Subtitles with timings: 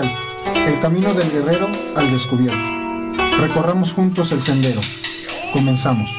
[0.00, 2.56] el camino del guerrero al descubierto.
[3.38, 4.80] Recorramos juntos el sendero.
[5.52, 6.10] Comenzamos.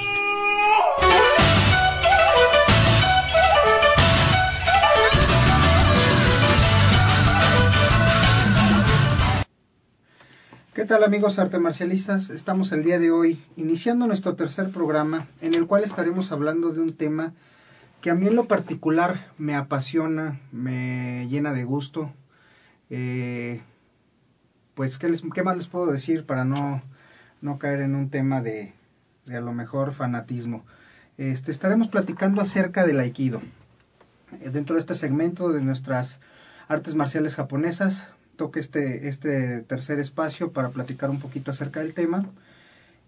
[10.76, 12.30] ¿Qué tal amigos arte marcialistas?
[12.30, 16.82] Estamos el día de hoy iniciando nuestro tercer programa en el cual estaremos hablando de
[16.82, 17.34] un tema
[18.02, 22.12] que a mí en lo particular me apasiona, me llena de gusto,
[22.96, 23.60] eh,
[24.76, 26.84] pues, ¿qué, les, ¿qué más les puedo decir para no,
[27.42, 28.72] no caer en un tema de,
[29.26, 30.64] de a lo mejor fanatismo?
[31.18, 33.42] Este, estaremos platicando acerca del aikido.
[34.42, 36.20] Eh, dentro de este segmento de nuestras
[36.68, 42.28] artes marciales japonesas, toque este, este tercer espacio para platicar un poquito acerca del tema.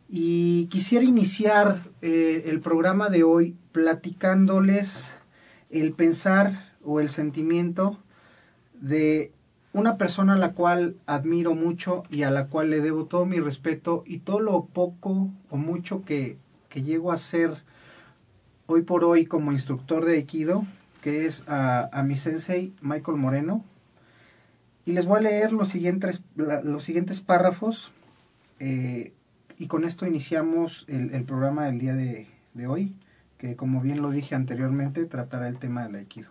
[0.09, 5.15] Y quisiera iniciar eh, el programa de hoy platicándoles
[5.69, 7.99] el pensar o el sentimiento
[8.73, 9.31] de
[9.75, 13.41] una persona a la cual admiro mucho y a la cual le debo todo mi
[13.41, 16.37] respeto y todo lo poco o mucho que,
[16.69, 17.51] que llego a ser
[18.67, 20.65] hoy por hoy como instructor de Aikido,
[21.01, 23.65] que es a, mi sensei Michael Moreno.
[24.85, 27.91] Y les voy a leer los siguientes, los siguientes párrafos
[28.61, 29.11] eh,
[29.59, 32.95] y con esto iniciamos el, el programa del día de, de hoy,
[33.37, 36.29] que como bien lo dije anteriormente, tratará el tema del Aikido.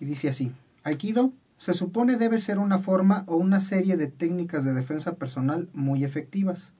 [0.00, 0.50] Y dice así,
[0.82, 1.32] Aikido
[1.64, 6.04] se supone debe ser una forma o una serie de técnicas de defensa personal muy
[6.04, 6.74] efectivas.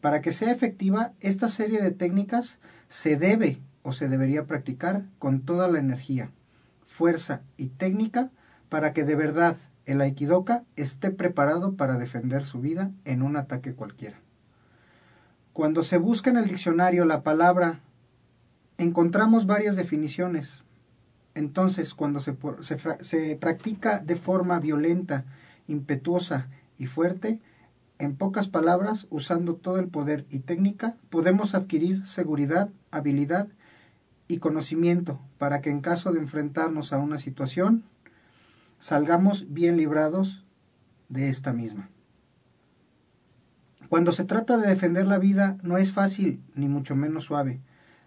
[0.00, 2.58] Para que sea efectiva, esta serie de técnicas
[2.88, 6.32] se debe o se debería practicar con toda la energía,
[6.84, 8.32] fuerza y técnica
[8.68, 9.56] para que de verdad
[9.86, 14.18] el aikidoka esté preparado para defender su vida en un ataque cualquiera.
[15.52, 17.82] Cuando se busca en el diccionario la palabra,
[18.78, 20.64] encontramos varias definiciones,
[21.38, 22.36] entonces, cuando se,
[23.00, 25.24] se, practica de forma violenta,
[25.68, 27.40] impetuosa y fuerte,
[28.00, 33.46] en pocas palabras, usando todo el poder y técnica, podemos adquirir seguridad, habilidad
[34.26, 37.84] y conocimiento para que en caso de enfrentarnos a una situación,
[38.80, 40.44] salgamos bien librados
[41.08, 41.88] de esta misma.
[43.88, 47.60] Cuando se trata de defender la vida no es fácil ni mucho menos suave.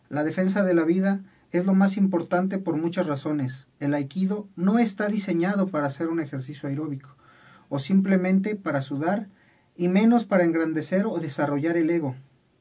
[0.09, 3.67] La defensa de la vida es lo más importante por muchas razones.
[3.79, 7.15] El aikido no está diseñado para hacer un ejercicio aeróbico
[7.69, 9.29] o simplemente para sudar
[9.75, 12.15] y menos para engrandecer o desarrollar el ego,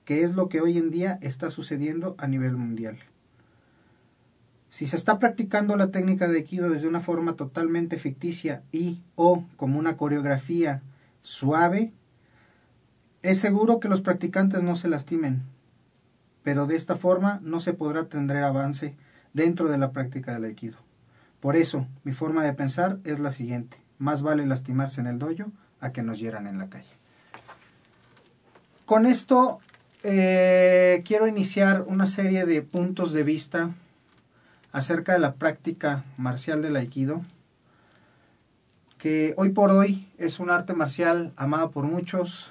[0.05, 2.99] que es lo que hoy en día está sucediendo a nivel mundial.
[4.71, 9.45] Si se está practicando la técnica de aikido desde una forma totalmente ficticia y o
[9.57, 10.83] como una coreografía
[11.21, 11.93] suave,
[13.23, 15.43] es seguro que los practicantes no se lastimen,
[16.43, 18.95] pero de esta forma no se podrá tener avance
[19.33, 20.79] dentro de la práctica del aikido.
[21.41, 23.79] Por eso, mi forma de pensar es la siguiente.
[23.99, 26.91] Más vale lastimarse en el dojo a que nos hieran en la calle.
[28.85, 29.61] Con esto
[30.03, 33.71] eh, quiero iniciar una serie de puntos de vista
[34.73, 37.23] acerca de la práctica marcial del aikido,
[38.99, 42.51] que hoy por hoy es un arte marcial amado por muchos,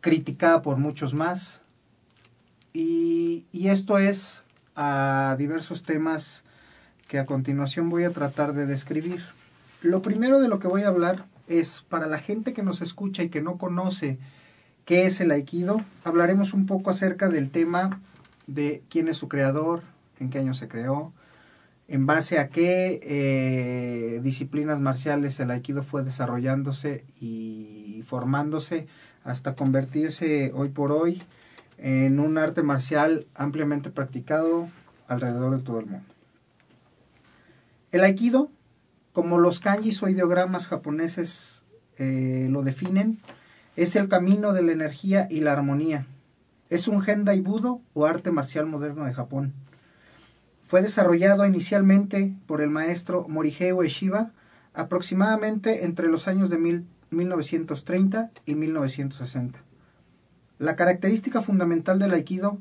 [0.00, 1.63] criticada por muchos más,
[2.74, 4.42] y, esto es
[4.76, 6.42] a diversos temas
[7.08, 9.22] que a continuación voy a tratar de describir.
[9.80, 13.22] Lo primero de lo que voy a hablar es para la gente que nos escucha
[13.22, 14.18] y que no conoce
[14.84, 18.00] qué es el aikido, hablaremos un poco acerca del tema
[18.46, 19.82] de quién es su creador,
[20.20, 21.12] en qué año se creó,
[21.88, 28.88] en base a qué eh, disciplinas marciales el aikido fue desarrollándose y formándose
[29.22, 31.22] hasta convertirse hoy por hoy
[31.78, 34.68] en un arte marcial ampliamente practicado
[35.08, 36.06] alrededor de todo el mundo.
[37.92, 38.50] El aikido,
[39.12, 41.62] como los kanjis o ideogramas japoneses
[41.98, 43.18] eh, lo definen,
[43.76, 46.06] es el camino de la energía y la armonía.
[46.70, 49.52] Es un Hendai Budo o arte marcial moderno de Japón.
[50.64, 54.30] Fue desarrollado inicialmente por el maestro Morihei Ueshiba
[54.72, 59.63] aproximadamente entre los años de 1930 y 1960.
[60.58, 62.58] La característica fundamental del aikido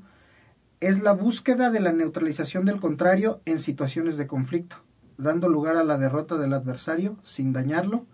[0.79, 4.77] es la búsqueda de la neutralización del contrario en situaciones de conflicto,
[5.17, 8.05] dando lugar a la derrota del adversario sin dañarlo,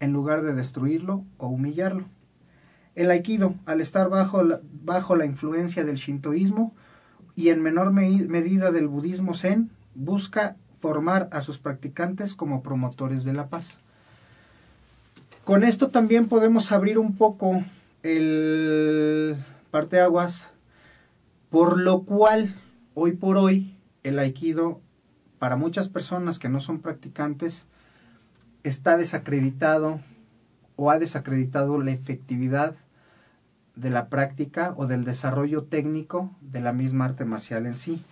[0.00, 2.06] en lugar de destruirlo o humillarlo.
[2.94, 6.74] El aikido, al estar bajo la, bajo la influencia del shintoísmo
[7.36, 13.34] y en menor medida del budismo zen, busca formar a sus practicantes como promotores de
[13.34, 13.80] la paz.
[15.44, 17.62] Con esto también podemos abrir un poco
[18.02, 19.36] el
[19.70, 20.50] parteaguas,
[21.50, 22.54] por lo cual
[22.94, 24.80] hoy por hoy el aikido
[25.38, 27.66] para muchas personas que no son practicantes
[28.62, 30.00] está desacreditado
[30.76, 32.74] o ha desacreditado la efectividad
[33.76, 38.02] de la práctica o del desarrollo técnico de la misma arte marcial en sí.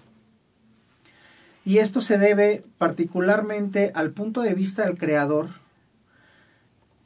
[1.64, 5.50] Y esto se debe particularmente al punto de vista del creador,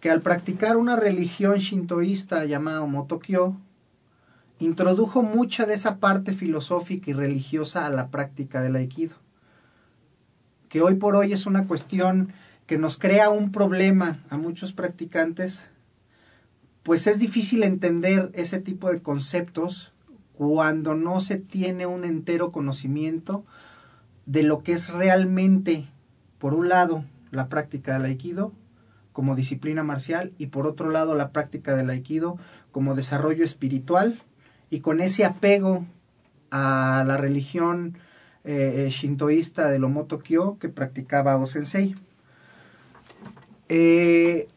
[0.01, 3.55] que al practicar una religión shintoísta llamada Motokyo,
[4.59, 9.17] introdujo mucha de esa parte filosófica y religiosa a la práctica del aikido,
[10.69, 12.33] que hoy por hoy es una cuestión
[12.67, 15.71] que nos crea un problema a muchos practicantes
[16.83, 19.93] pues es difícil entender ese tipo de conceptos
[20.35, 23.45] cuando no se tiene un entero conocimiento
[24.27, 25.87] de lo que es realmente,
[26.39, 28.53] por un lado, la práctica del aikido
[29.21, 32.39] como disciplina marcial y por otro lado la práctica del aikido
[32.73, 34.23] como desarrollo espiritual
[34.71, 35.85] y con ese apego
[36.51, 37.99] a la religión
[38.45, 41.97] eh, shintoísta del Omoto Kyo que practicaba Osensei.
[43.69, 44.49] Eh,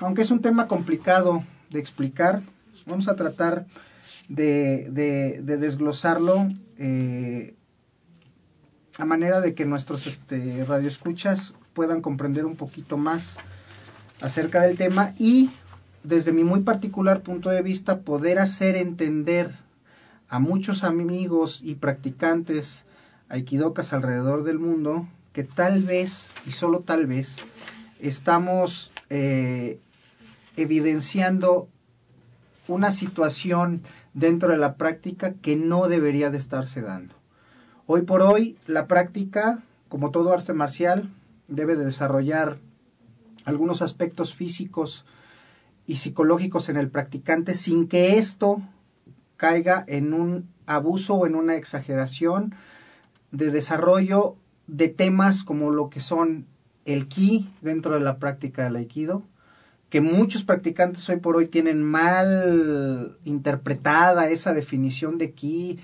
[0.00, 2.42] aunque es un tema complicado de explicar,
[2.84, 3.64] vamos a tratar
[4.28, 6.46] de, desglosarlo
[6.76, 7.54] eh,
[8.98, 13.38] a manera de que nuestros este, radioescuchas puedan comprender un poquito más
[14.20, 15.50] acerca del tema y
[16.02, 19.52] desde mi muy particular punto de vista poder hacer entender
[20.28, 22.84] a muchos amigos y practicantes
[23.28, 27.36] aikidocas alrededor del mundo que tal vez y solo tal vez
[28.00, 29.78] estamos eh,
[30.56, 31.68] evidenciando
[32.66, 33.82] una situación
[34.14, 37.14] dentro de la práctica que no debería de estarse dando.
[37.86, 41.08] Hoy por hoy la práctica, como todo arte marcial,
[41.46, 42.58] debe de desarrollar
[43.48, 45.06] algunos aspectos físicos
[45.86, 48.60] y psicológicos en el practicante sin que esto
[49.38, 52.54] caiga en un abuso o en una exageración
[53.30, 54.36] de desarrollo
[54.66, 56.46] de temas como lo que son
[56.84, 59.22] el ki dentro de la práctica del aikido,
[59.88, 65.78] que muchos practicantes hoy por hoy tienen mal interpretada esa definición de ki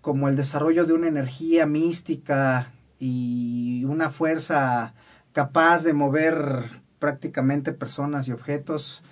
[0.00, 4.94] como el desarrollo de una energía mística y una fuerza
[5.32, 6.64] capaz de mover
[6.98, 9.02] prácticamente personas y objetos.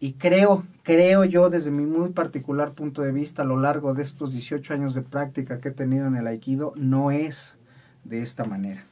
[0.00, 4.02] Y creo, creo yo desde mi muy particular punto de vista a lo largo de
[4.02, 7.56] estos 18 años de práctica que he tenido en el aikido, no es
[8.04, 8.84] de esta manera.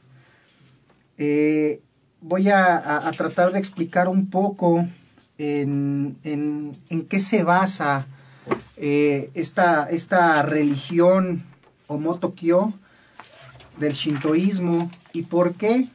[1.17, 1.81] Eh,
[2.21, 4.85] voy a, tratar de explicar un poco
[5.37, 6.17] en,
[7.09, 8.05] qué se basa
[8.75, 11.43] eh, esta, esta religión
[11.87, 12.73] Omotokyo
[13.79, 15.87] del shintoísmo y por qué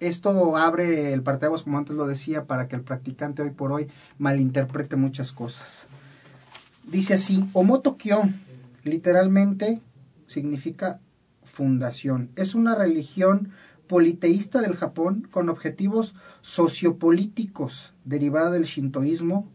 [0.00, 3.88] esto abre el parteaguas, como antes lo decía, para que el practicante hoy por hoy
[4.18, 5.86] malinterprete muchas cosas.
[6.84, 8.22] Dice así, Omotokyo
[8.82, 9.80] literalmente
[10.26, 11.00] significa
[11.44, 12.30] fundación.
[12.36, 13.50] Es una religión
[13.86, 19.48] politeísta del Japón con objetivos sociopolíticos derivada del shintoísmo,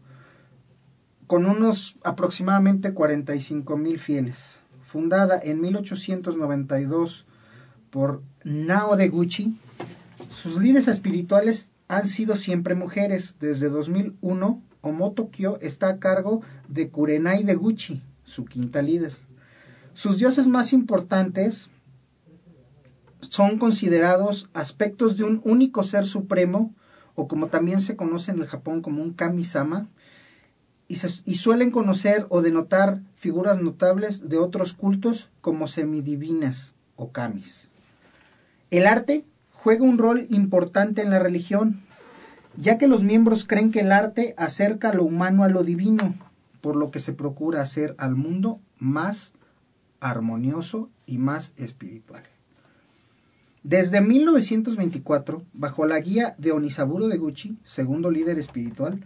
[1.26, 4.60] con unos aproximadamente 45 mil fieles.
[4.86, 7.26] Fundada en 1892
[7.90, 9.58] por Nao de Gucci,
[10.30, 13.36] sus líderes espirituales han sido siempre mujeres.
[13.40, 19.14] Desde 2001, Omoto Kyo está a cargo de Kurenai de Gucci, su quinta líder.
[19.94, 21.70] Sus dioses más importantes
[23.20, 26.74] son considerados aspectos de un único ser supremo,
[27.14, 29.88] o como también se conoce en el Japón como un kami-sama,
[30.88, 37.68] y, y, suelen conocer o denotar figuras notables de otros cultos como semidivinas o kamis.
[38.70, 39.24] El arte
[39.66, 41.80] juega un rol importante en la religión,
[42.56, 46.14] ya que los miembros creen que el arte acerca lo humano a lo divino,
[46.60, 49.32] por lo que se procura hacer al mundo más
[49.98, 52.22] armonioso y más espiritual.
[53.64, 59.04] Desde 1924, bajo la guía de Onisaburo de Gucci, segundo líder espiritual,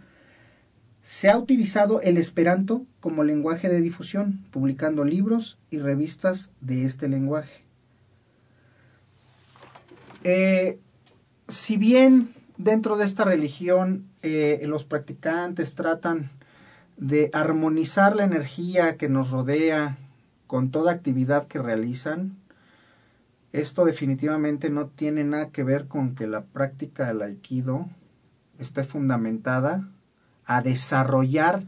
[1.00, 7.08] Se ha utilizado el esperanto como lenguaje de difusión, publicando libros y revistas de este
[7.08, 7.69] lenguaje.
[10.22, 10.78] Eh,
[11.48, 16.30] si bien dentro de esta religión eh, los practicantes tratan
[16.96, 19.96] de armonizar la energía que nos rodea
[20.46, 22.36] con toda actividad que realizan,
[23.52, 27.88] esto definitivamente no tiene nada que ver con que la práctica del aikido
[28.58, 29.88] esté fundamentada
[30.44, 31.64] a desarrollar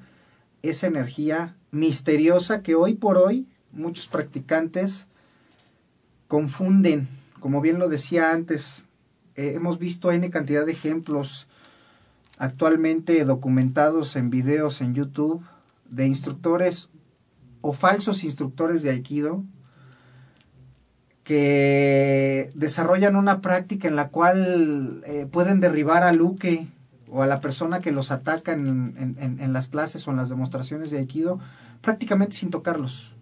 [0.63, 5.09] esa energía misteriosa que hoy por hoy muchos practicantes
[6.29, 7.22] confunden.
[7.43, 8.87] Como bien lo decía antes,
[9.35, 11.49] eh, hemos visto N cantidad de ejemplos
[12.39, 15.45] actualmente documentados en videos en YouTube
[15.91, 16.89] de instructores
[17.61, 19.43] o falsos instructores de Aikido
[21.25, 26.69] que desarrollan una práctica en la cual eh, pueden derribar a Luke
[27.11, 30.93] o a la persona que los ataca en, en, las clases o en las demostraciones
[30.93, 31.41] de Aikido
[31.81, 33.17] prácticamente sin tocarlos.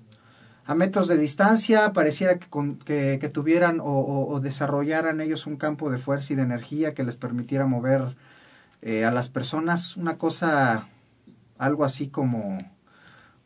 [0.71, 5.99] A metros de distancia pareciera que, que, tuvieran o, o, desarrollaran ellos un campo de
[5.99, 8.15] fuerza y de energía que les permitiera mover
[8.81, 10.87] eh, a las personas una cosa,
[11.59, 12.57] algo así como,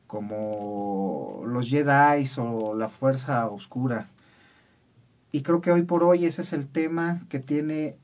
[0.06, 4.06] como los Jedi o la fuerza oscura.
[5.32, 7.96] Y creo que hoy por hoy ese es el tema que tiene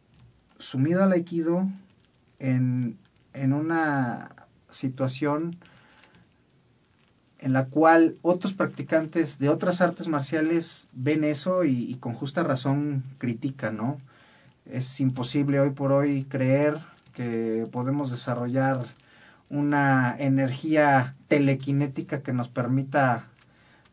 [0.59, 1.69] sumido al Aikido
[2.39, 2.97] en,
[3.35, 4.31] en una
[4.71, 5.59] situación
[7.41, 13.03] en la cual otros practicantes de otras artes marciales ven eso y, con justa razón
[13.19, 13.97] critican, ¿no?
[14.67, 16.79] Es imposible hoy por hoy creer
[17.15, 18.85] que podemos desarrollar
[19.49, 23.25] una energía telequinética que nos permita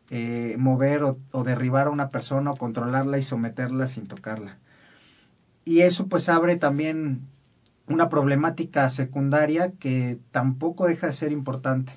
[0.09, 4.57] eh, mover o, o, derribar a una persona o controlarla y someterla sin tocarla.
[5.63, 7.21] Y eso pues abre también
[7.87, 11.93] una problemática secundaria que tampoco deja de ser importante.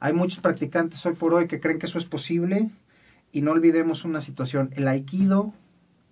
[0.00, 2.70] Hay muchos practicantes hoy por hoy que creen que eso es posible
[3.32, 4.70] y no olvidemos una situación.
[4.76, 5.52] El aikido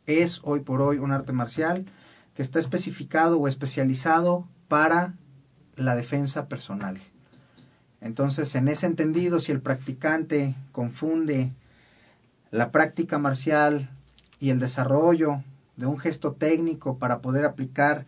[0.07, 1.87] es hoy por hoy un arte marcial
[2.35, 5.15] que está especificado o especializado para
[5.77, 7.01] la defensa personal.
[8.01, 11.53] Entonces, en ese entendido, si el practicante confunde
[12.51, 13.89] la práctica marcial
[14.41, 15.45] y el desarrollo
[15.77, 18.05] de un gesto técnico para poder aplicar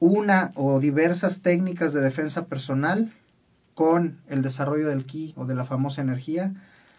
[0.00, 3.12] una o diversas técnicas de defensa personal
[3.76, 6.54] con el desarrollo del ki o de la famosa energía,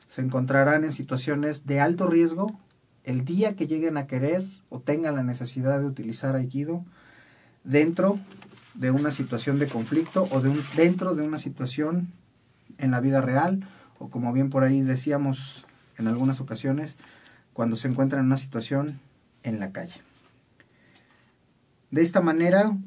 [0.07, 2.55] se encontrarán en situaciones de alto riesgo
[3.03, 6.85] el día que lleguen a querer o tengan la necesidad de utilizar Aikido
[7.63, 8.19] dentro
[8.75, 12.09] de una situación de conflicto o de un, dentro de una situación
[12.77, 13.67] en la vida real
[13.97, 15.65] o como bien por ahí decíamos
[15.97, 16.95] en algunas ocasiones
[17.53, 18.99] cuando se encuentran en una situación
[19.41, 19.99] en la calle.
[21.89, 22.77] De esta manera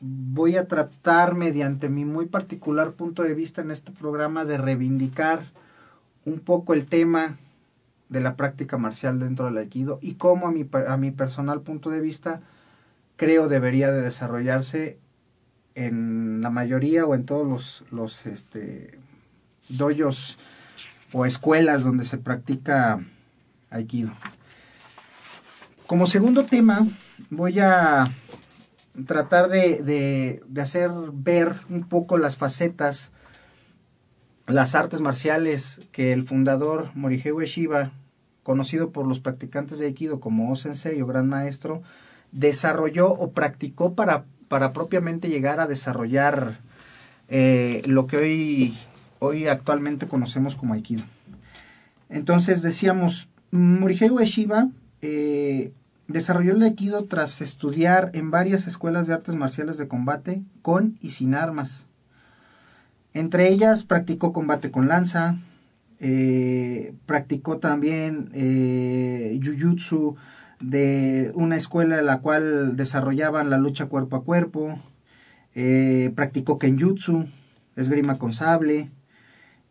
[0.00, 5.40] voy a tratar mediante mi muy particular punto de vista en este programa de reivindicar
[6.24, 7.36] un poco el tema
[8.08, 11.90] de la práctica marcial dentro del aikido y cómo a mi, a mi personal punto
[11.90, 12.40] de vista
[13.16, 14.98] creo debería de desarrollarse
[15.74, 18.98] en la mayoría o en todos los, los este,
[19.68, 20.38] doyos
[21.12, 23.04] o escuelas donde se practica
[23.70, 24.12] aikido.
[25.86, 26.86] Como segundo tema
[27.30, 28.10] voy a
[29.04, 33.12] tratar de, de, de hacer ver un poco las facetas
[34.46, 37.90] las artes marciales que el fundador Morihei Shiba,
[38.42, 41.82] conocido por los practicantes de Aikido como O-sensei o gran maestro,
[42.30, 46.60] desarrolló o practicó para, para propiamente llegar a desarrollar
[47.28, 48.78] eh, lo que hoy,
[49.18, 51.02] hoy actualmente conocemos como Aikido.
[52.08, 54.68] Entonces decíamos, Morihei Shiba
[55.02, 55.72] eh,
[56.08, 61.10] desarrolló el Aikido tras estudiar en varias escuelas de artes marciales de combate con y
[61.10, 61.86] sin armas.
[63.12, 65.38] Entre ellas practicó combate con lanza,
[65.98, 70.16] eh, practicó también eh, Jujutsu
[70.60, 74.78] de una escuela en la cual desarrollaban la lucha cuerpo a cuerpo,
[75.54, 77.26] eh, practicó Kenjutsu,
[77.76, 78.90] esgrima con sable,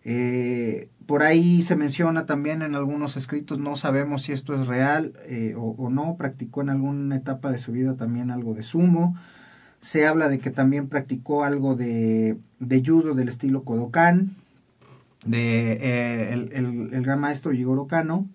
[0.03, 5.13] eh, por ahí se menciona también en algunos escritos, no sabemos si esto es real
[5.55, 9.15] o, o, no, practicó en alguna etapa de su vida también algo de sumo,
[9.85, 12.39] se habla de que también practicó algo de,
[12.83, 14.35] judo del estilo Kodokan,
[15.25, 18.27] de eh, el, gran maestro Jigoro Kano,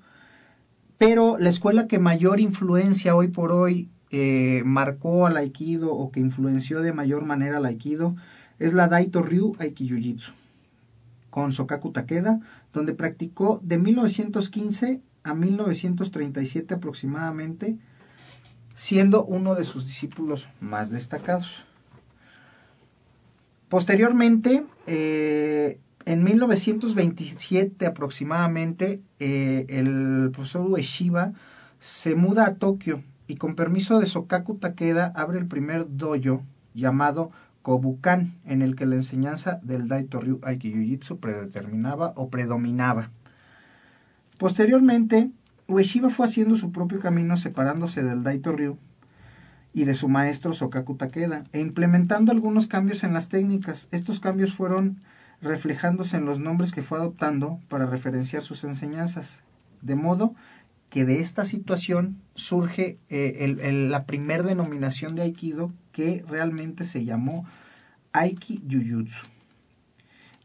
[0.96, 6.20] pero la escuela que mayor influencia hoy por hoy eh, marcó al Aikido o que
[6.20, 8.14] influenció de mayor manera al Aikido
[8.60, 10.30] es la Daito Ryu Aikijujitsu,
[11.30, 12.38] con Sokaku Takeda,
[12.72, 17.78] donde practicó de 1915 a 1937 aproximadamente
[18.74, 21.64] siendo uno de sus discípulos más destacados.
[23.68, 31.32] Posteriormente, eh, en 1927 aproximadamente, eh, el profesor Ueshiba
[31.78, 36.42] se muda a Tokio y con permiso de Sokaku Takeda abre el primer dojo
[36.74, 37.30] llamado
[37.62, 43.10] Kobukan, en el que la enseñanza del Daito Ryu Aiki predeterminaba o predominaba.
[44.38, 45.30] Posteriormente,
[45.68, 48.78] Ueshiba fue haciendo su propio camino separándose del Daito Ryu
[49.72, 53.88] y de su maestro Sokaku Takeda e implementando algunos cambios en las técnicas.
[53.92, 54.98] Estos cambios fueron
[55.40, 59.42] reflejándose en los nombres que fue adoptando para referenciar sus enseñanzas,
[59.82, 60.34] de modo
[60.90, 63.56] que de esta situación surge eh,
[63.88, 67.46] la primer denominación de Aikido que realmente se llamó
[68.12, 69.24] Aiki Jujutsu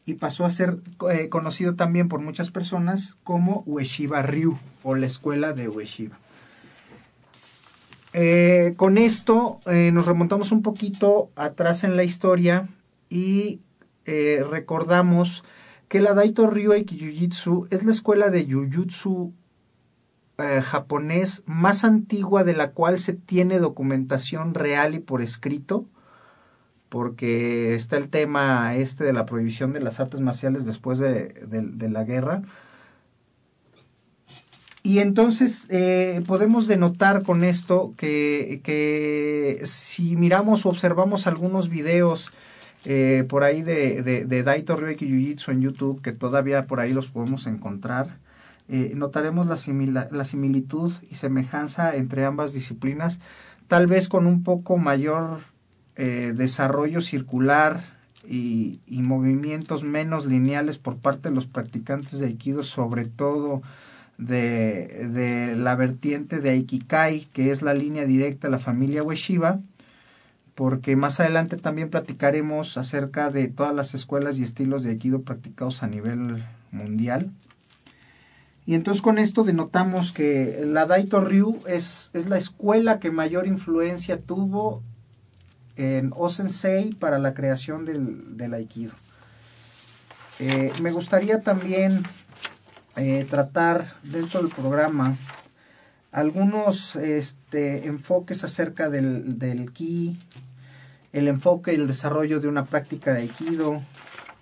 [0.05, 0.77] y pasó a ser
[1.11, 6.19] eh, conocido también por muchas personas como Ueshiba Ryu o la escuela de Ueshiba.
[8.13, 12.69] Eh, con esto nos remontamos un poquito atrás en la historia
[13.09, 13.59] y
[14.05, 15.43] recordamos
[15.89, 19.33] que la Daito Ryu Aiki Jujutsu es la escuela de Jujutsu
[20.37, 25.85] eh, japonés más antigua de la cual se tiene documentación real y por escrito,
[26.89, 32.03] porque está el tema este de la prohibición de las artes marciales después de, la
[32.03, 32.41] guerra.
[34.83, 42.31] Y entonces eh, podemos denotar con esto que, que, si miramos o observamos algunos videos
[42.83, 47.07] eh, por ahí de, de, de Daito Jiu-Jitsu en YouTube, que todavía por ahí los
[47.07, 48.24] podemos encontrar,
[48.67, 53.19] eh, notaremos la, la, similitud y semejanza entre ambas disciplinas,
[53.67, 55.41] tal vez con un poco mayor
[55.97, 57.83] eh, desarrollo circular
[58.27, 63.61] y, movimientos menos lineales por parte de los practicantes de Aikido, sobre todo
[64.17, 69.59] de, de la vertiente de Aikikai, que es la línea directa de la familia Ueshiba,
[70.55, 75.83] porque más adelante también platicaremos acerca de todas las escuelas y estilos de Aikido practicados
[75.83, 77.31] a nivel mundial.
[78.65, 83.45] Y entonces con esto denotamos que la Daito Ryu es, es la escuela que mayor
[83.45, 84.81] influencia tuvo
[85.75, 88.93] en Osensei para la creación del, del Aikido.
[90.39, 92.03] Eh, me gustaría también
[92.95, 95.17] eh, tratar dentro del programa
[96.11, 100.17] algunos este, enfoques acerca del, del ki,
[101.13, 103.81] el enfoque y el desarrollo de una práctica de Aikido,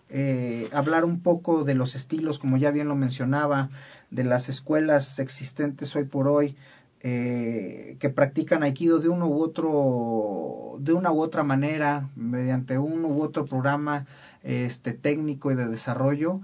[0.10, 3.70] eh, hablar un poco de los estilos, como ya bien lo mencionaba,
[4.14, 6.56] de las escuelas existentes hoy por hoy
[7.02, 13.08] eh, que practican aikido de uno u otro de una u otra manera mediante uno
[13.08, 14.06] u otro programa
[14.44, 16.42] este técnico y de desarrollo.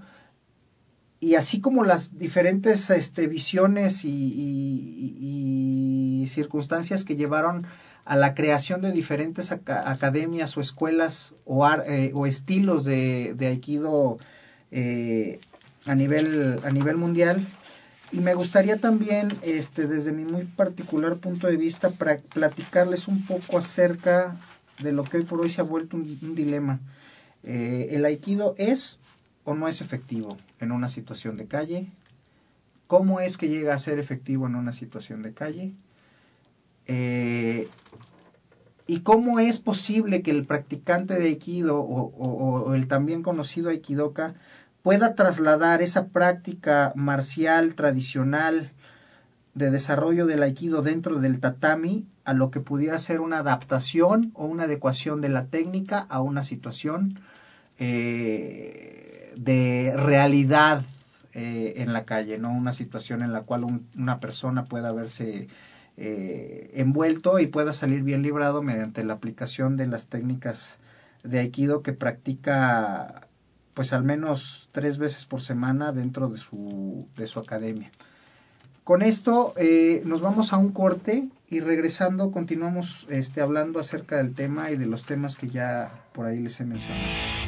[1.20, 5.28] Y así como las diferentes este, visiones y,
[6.28, 7.66] circunstancias que llevaron
[8.04, 14.16] a la creación de diferentes academias o escuelas o, eh, o estilos de, de aikido
[14.70, 15.40] eh,
[15.86, 17.46] a nivel a nivel mundial
[18.12, 23.58] y me gustaría también, este, desde mi muy particular punto de vista, platicarles un poco
[23.58, 24.36] acerca
[24.82, 26.80] de lo que hoy por hoy se ha vuelto un, dilema.
[27.44, 28.98] Eh, ¿El aikido es
[29.44, 31.86] o no es efectivo en una situación de calle?
[32.88, 35.72] ¿Cómo es que llega a ser efectivo en una situación de calle?
[36.86, 37.68] Eh,
[38.88, 44.34] ¿Y cómo es posible que el practicante de aikido o, o el también conocido aikidoka
[44.82, 48.72] pueda trasladar esa práctica marcial tradicional
[49.54, 54.46] de desarrollo del aikido dentro del tatami a lo que pudiera ser una adaptación o
[54.46, 57.18] una adecuación de la técnica a una situación
[57.78, 60.82] eh, de realidad
[61.32, 63.64] eh, en la calle, no una situación en la cual
[63.96, 65.48] una persona pueda verse
[65.96, 70.78] eh, envuelto y pueda salir bien librado mediante la aplicación de las técnicas
[71.22, 73.28] de aikido que practica
[73.74, 77.90] pues al menos tres veces por semana dentro de su, de su academia.
[78.84, 84.34] Con esto eh, nos vamos a un corte y regresando continuamos este, hablando acerca del
[84.34, 87.39] tema y de los temas que ya por ahí les he mencionado.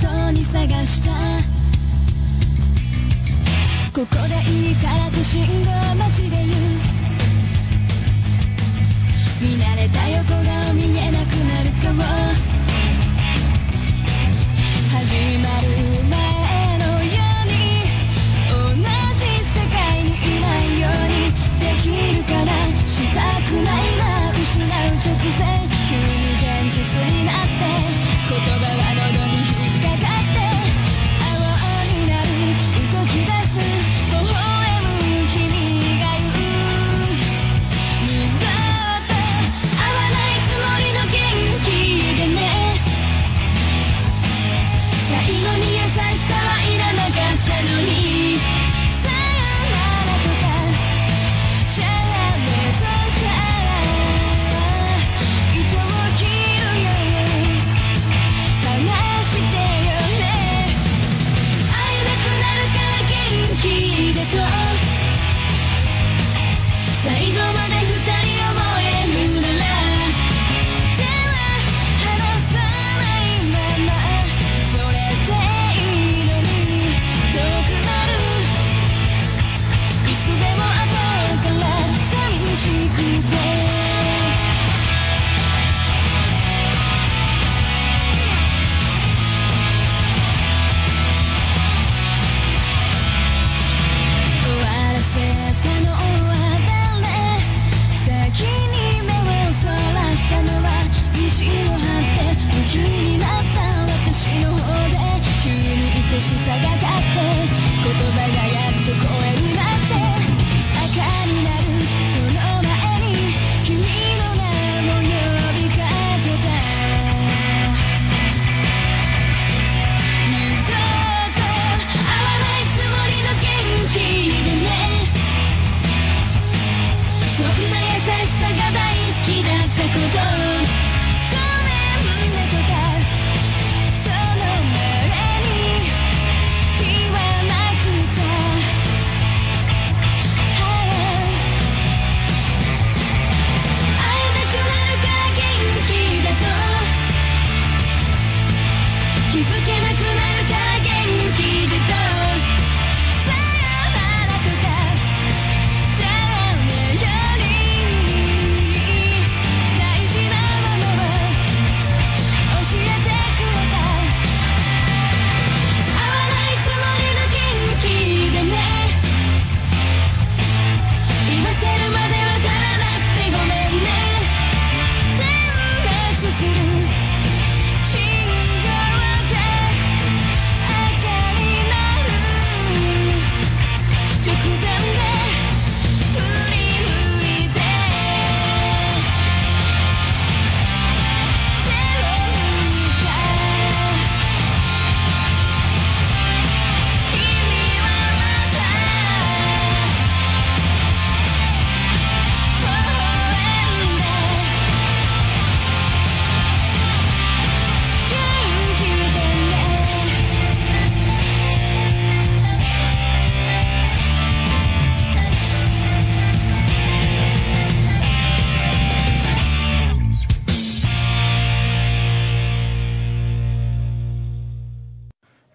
[0.00, 1.10] そうに探した。
[3.92, 6.48] ここでいいからと信号待ちで言う。
[9.42, 12.51] 見慣れた横顔見えなくなるかも。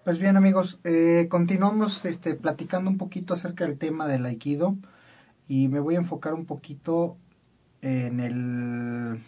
[0.08, 4.74] Pues bien amigos, eh, continuamos este, platicando un poquito acerca del tema del aikido
[5.48, 7.18] y me voy a enfocar un poquito
[7.82, 9.20] en el,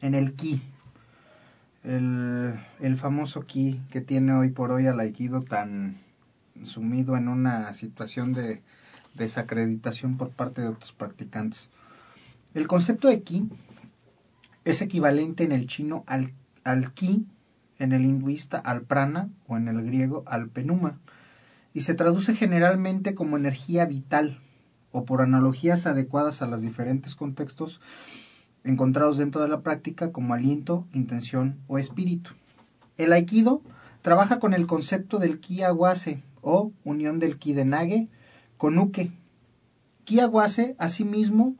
[0.00, 0.60] en el ki,
[1.84, 6.00] el, el famoso ki que tiene hoy por hoy al aikido tan
[6.64, 8.60] sumido en una situación de
[9.14, 11.70] desacreditación por parte de otros practicantes.
[12.54, 13.48] El concepto de ki
[14.64, 16.32] es equivalente en el chino al,
[16.64, 17.24] al ki
[17.78, 20.98] en el hinduista al prana o en el griego al penuma,
[21.72, 24.40] y se traduce generalmente como energía vital
[24.90, 27.80] o por analogías adecuadas a los diferentes contextos
[28.64, 32.32] encontrados dentro de la práctica como aliento, intención o espíritu.
[32.96, 33.62] El aikido
[34.02, 38.08] trabaja con el concepto del ki awase o unión del ki de nage
[38.56, 39.12] con uke.
[40.04, 41.56] Ki awase asimismo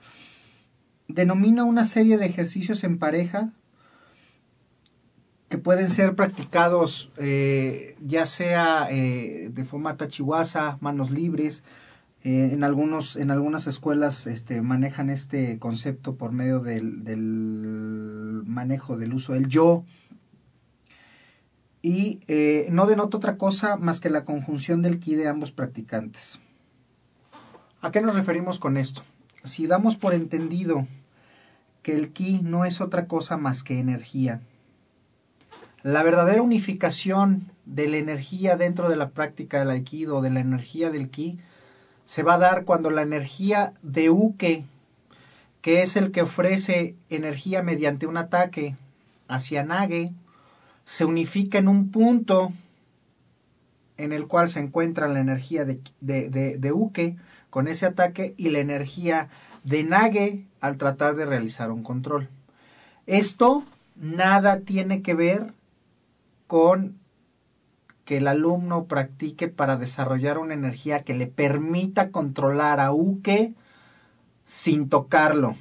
[1.07, 3.53] denomina una serie de ejercicios en pareja
[5.49, 11.65] que pueden ser practicados eh, ya sea eh, de forma tachihuasa, manos libres.
[12.25, 18.97] Eh, en, algunos, en algunas escuelas este, manejan este concepto por medio del, del manejo
[18.97, 19.85] del uso del yo.
[21.81, 22.21] Y
[22.71, 26.39] no denota otra cosa más que la conjunción del ki de ambos practicantes.
[27.81, 29.03] ¿A qué nos referimos con esto?
[29.45, 30.87] Si damos por entendido
[31.83, 34.43] que el ki no es otra cosa más que energía,
[35.93, 40.91] la verdadera unificación de la energía dentro de la práctica del aikido, de la energía
[40.91, 41.39] del ki,
[42.05, 44.67] se va a dar cuando la energía de uke,
[45.63, 48.77] que es el que ofrece energía mediante un ataque
[49.29, 50.13] hacia nage,
[50.85, 52.53] se unifica en un punto
[53.97, 57.17] en el cual se encuentra la energía de, de, uke
[57.49, 59.31] con ese ataque y la energía
[59.65, 62.29] de nage al tratar de realizar un control.
[63.07, 63.65] Esto
[63.97, 65.57] nada tiene que ver
[66.49, 66.99] con
[68.05, 73.55] que el alumno practique para desarrollar una energía que le permita controlar a Uke
[74.45, 75.55] sin tocarlo.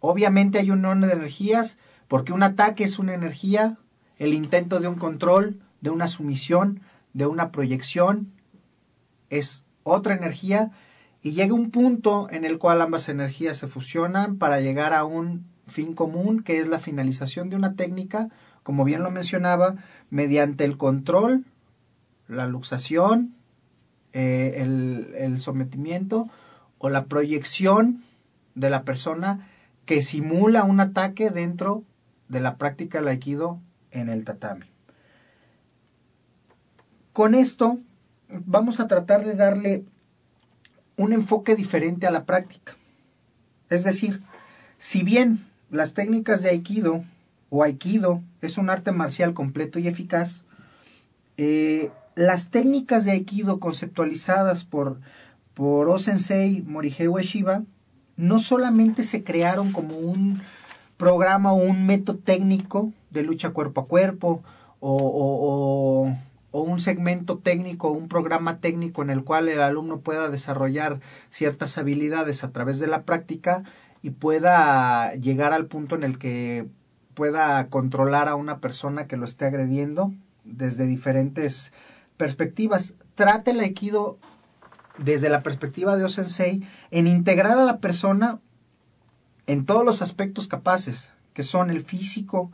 [0.00, 1.76] Obviamente hay un orden de energías
[2.06, 3.76] porque un ataque es una energía,
[4.16, 6.80] el intento de un control, de una sumisión,
[7.12, 8.32] de una proyección
[9.30, 10.70] es otra energía
[11.22, 15.46] y llega un punto en el cual ambas energías se fusionan para llegar a un
[15.66, 18.28] fin común que es la finalización de una técnica
[18.68, 19.76] como bien lo mencionaba,
[20.10, 21.46] mediante el control,
[22.26, 23.34] la luxación,
[24.12, 26.28] eh, el, sometimiento
[26.76, 28.04] o la proyección
[28.54, 29.48] de la persona
[29.86, 31.82] que simula un ataque dentro
[32.28, 33.58] de la práctica del aikido
[33.90, 34.66] en el tatami.
[37.14, 37.78] Con esto
[38.28, 39.86] vamos a tratar de darle
[40.98, 42.76] un enfoque diferente a la práctica.
[43.70, 44.22] Es decir,
[44.76, 47.02] si bien las técnicas de aikido
[47.48, 50.44] o aikido es un arte marcial completo y eficaz,
[51.36, 55.00] eh, las técnicas de aikido conceptualizadas por,
[55.54, 57.62] por O-sensei Morihei Ueshiba
[58.16, 60.42] no solamente se crearon como un
[60.96, 64.42] programa o un método técnico de lucha cuerpo a cuerpo
[64.80, 66.16] o, o,
[66.50, 71.78] o, un segmento técnico, un programa técnico en el cual el alumno pueda desarrollar ciertas
[71.78, 73.62] habilidades a través de la práctica
[74.02, 76.66] y pueda llegar al punto en el que
[77.18, 81.72] pueda controlar a una persona que lo esté agrediendo desde diferentes
[82.16, 82.94] perspectivas.
[83.16, 84.20] Trate el aikido
[84.98, 88.38] desde la perspectiva de Osensei en integrar a la persona
[89.48, 92.52] en todos los aspectos capaces, que son el físico,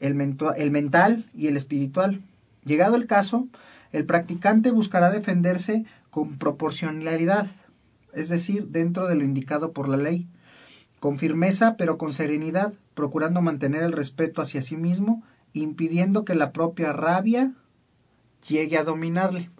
[0.00, 2.20] el, el mental y el espiritual.
[2.62, 3.48] Llegado el caso,
[3.90, 7.46] el practicante buscará defenderse con proporcionalidad,
[8.12, 10.28] es decir, dentro de lo indicado por la ley
[11.04, 16.50] con firmeza pero con serenidad, procurando mantener el respeto hacia sí mismo, impidiendo que la
[16.50, 17.52] propia rabia
[18.48, 19.50] llegue a dominarle.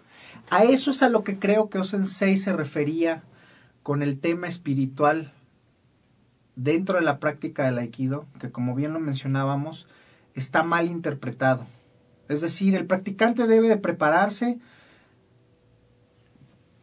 [0.49, 3.21] A eso es a lo que creo que Osensei se refería
[3.83, 5.33] con el tema espiritual
[6.55, 9.85] dentro de la práctica del aikido, que como bien lo mencionábamos,
[10.33, 11.67] está mal interpretado.
[12.27, 14.57] Es decir, el practicante debe de prepararse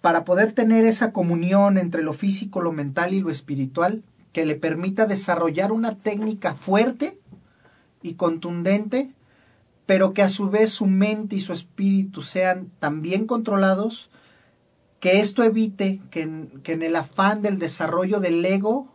[0.03, 4.55] para poder tener esa comunión entre lo físico, lo mental y lo espiritual que le
[4.55, 7.19] permita desarrollar una técnica fuerte
[8.03, 9.11] y contundente,
[9.87, 14.11] pero que a su vez su mente y su espíritu sean tan bien controlados
[15.01, 18.89] que esto evite que en, que en el afán del desarrollo del ego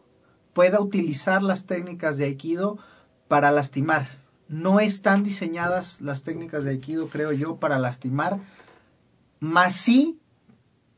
[0.53, 2.79] pueda utilizar las técnicas de aikido
[3.27, 4.07] para lastimar.
[4.47, 8.39] No están diseñadas las técnicas de aikido, creo yo, para lastimar,
[9.39, 10.17] más sí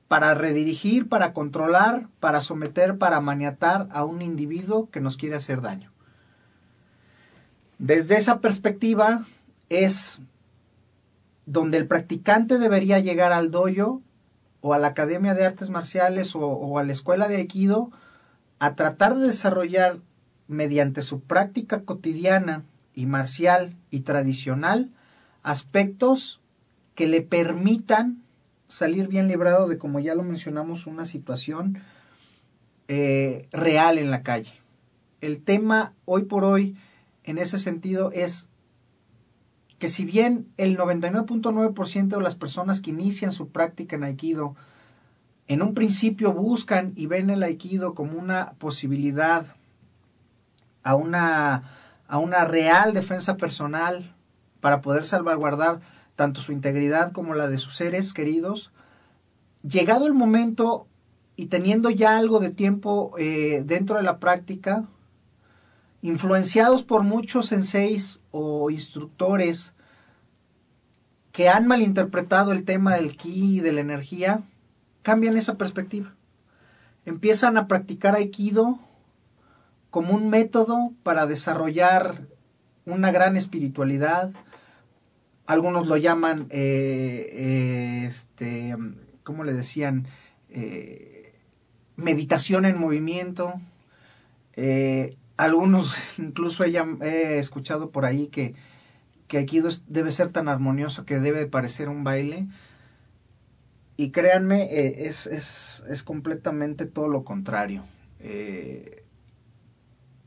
[0.09, 5.61] para redirigir, para controlar, para someter, para maniatar a un individuo que nos quiere hacer
[5.61, 5.91] daño.
[7.77, 9.27] Desde esa perspectiva
[9.69, 10.19] es
[11.45, 14.01] donde el practicante debería llegar al dojo
[14.61, 17.91] o a la Academia de Artes Marciales o, a la Escuela de Aikido
[18.57, 19.99] a tratar de desarrollar
[20.47, 22.63] mediante su práctica cotidiana
[22.95, 24.89] y marcial y tradicional
[25.43, 26.41] aspectos
[26.95, 28.23] que le permitan
[28.69, 31.79] salir bien librado de, como ya lo mencionamos, una situación
[32.87, 34.53] eh, real en la calle.
[35.19, 36.77] El tema hoy por hoy,
[37.23, 38.47] en ese sentido, es
[39.79, 44.55] que si bien el 99.9% de las personas que inician su práctica en Aikido,
[45.47, 49.45] en un principio buscan y ven el Aikido como una posibilidad
[50.83, 51.63] a una,
[52.07, 54.15] a una real defensa personal
[54.59, 55.81] para poder salvaguardar
[56.19, 58.73] tanto su integridad como la de sus seres queridos,
[59.63, 60.85] llegado el momento
[61.37, 64.83] y teniendo ya algo de tiempo eh, dentro de la práctica,
[66.01, 69.75] influenciados por muchos senseis o instructores
[71.31, 74.43] que han malinterpretado el tema del ki y de la energía,
[75.03, 76.15] cambian esa perspectiva.
[77.05, 78.77] Empiezan a practicar aikido
[79.89, 82.27] como un método para desarrollar
[82.85, 84.33] una gran espiritualidad.
[85.49, 88.75] Algunos lo llaman, eh, eh, este,
[89.23, 90.05] ¿cómo le decían?
[90.51, 91.33] Eh,
[91.95, 93.59] meditación en movimiento.
[95.37, 98.53] algunos, incluso he escuchado por ahí que,
[99.27, 99.47] que
[99.87, 102.45] debe ser tan armonioso que debe parecer un baile.
[103.97, 107.83] Y créanme, es, es, es, completamente todo lo contrario.
[108.19, 109.03] Eh,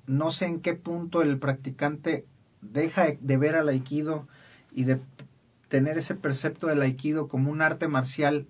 [0.08, 2.26] no sé en qué punto el practicante
[2.60, 4.26] deja de ver al aikido
[4.74, 4.96] y de
[5.72, 8.44] tener ese percepto del aikido como un arte marcial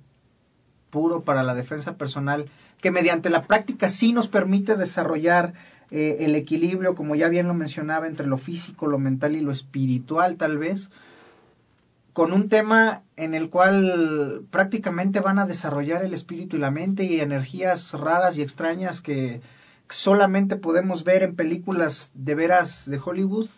[0.91, 2.47] puro para la defensa personal,
[2.81, 5.55] que mediante la práctica sí nos permite desarrollar
[5.93, 9.53] eh, el equilibrio, como ya bien lo mencionaba, entre lo físico, lo mental y lo
[9.53, 10.91] espiritual tal vez,
[12.13, 17.05] con un tema en el cual prácticamente van a desarrollar el espíritu y la mente
[17.05, 19.41] y energías raras y extrañas que,
[19.89, 23.49] solamente podemos ver en películas de veras de Hollywood,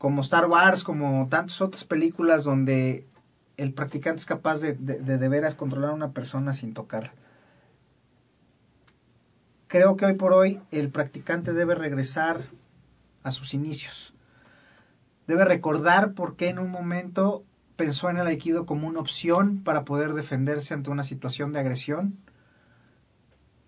[0.00, 3.06] como Star Wars, como tantas otras películas donde
[3.58, 7.12] el practicante es capaz de de, veras controlar a una persona sin tocarla.
[9.66, 12.40] Creo que hoy por hoy el practicante debe regresar
[13.24, 14.14] a sus inicios.
[15.26, 17.44] Debe recordar por qué en un momento
[17.76, 22.16] pensó en el aikido como una opción para poder defenderse ante una situación de agresión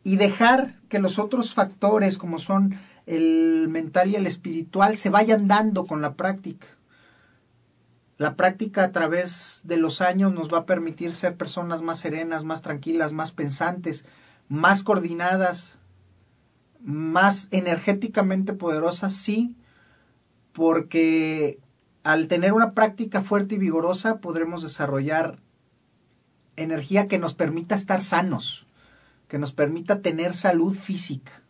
[0.03, 5.49] y dejar que los otros factores como son el mental y el espiritual se vayan
[5.49, 6.67] dando con la práctica.
[8.19, 12.45] La práctica a través de los años nos va a permitir ser personas más serenas,
[12.45, 14.05] más tranquilas, más pensantes,
[14.49, 15.81] más coordinadas,
[16.81, 19.57] más energéticamente poderosas, sí,
[20.53, 21.59] porque
[22.05, 25.38] al tener una práctica fuerte y vigorosa podremos desarrollar
[26.57, 28.67] energía que nos permita estar sanos
[29.33, 31.41] que nos permita tener salud física,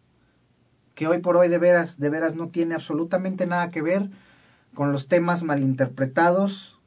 [1.03, 4.09] que hoy por hoy de veras, de veras no tiene absolutamente nada que ver
[4.73, 6.79] con los temas malinterpretados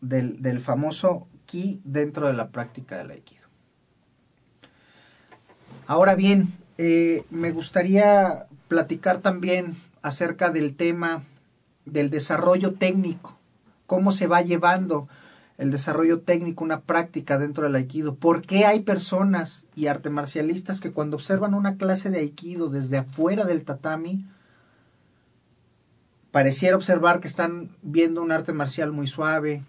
[0.00, 3.44] del, del famoso ki dentro de la práctica del aikido.
[5.86, 11.22] Ahora bien, eh, me gustaría platicar también acerca del tema
[11.84, 13.38] del desarrollo técnico,
[13.86, 15.06] cómo se va llevando
[15.60, 18.14] el desarrollo técnico, una práctica dentro del aikido.
[18.14, 22.96] ¿Por qué hay personas y arte marcialistas que cuando observan una clase de aikido desde
[22.96, 24.24] afuera del tatami,
[26.30, 29.62] pareciera observar que están viendo un arte marcial muy suave,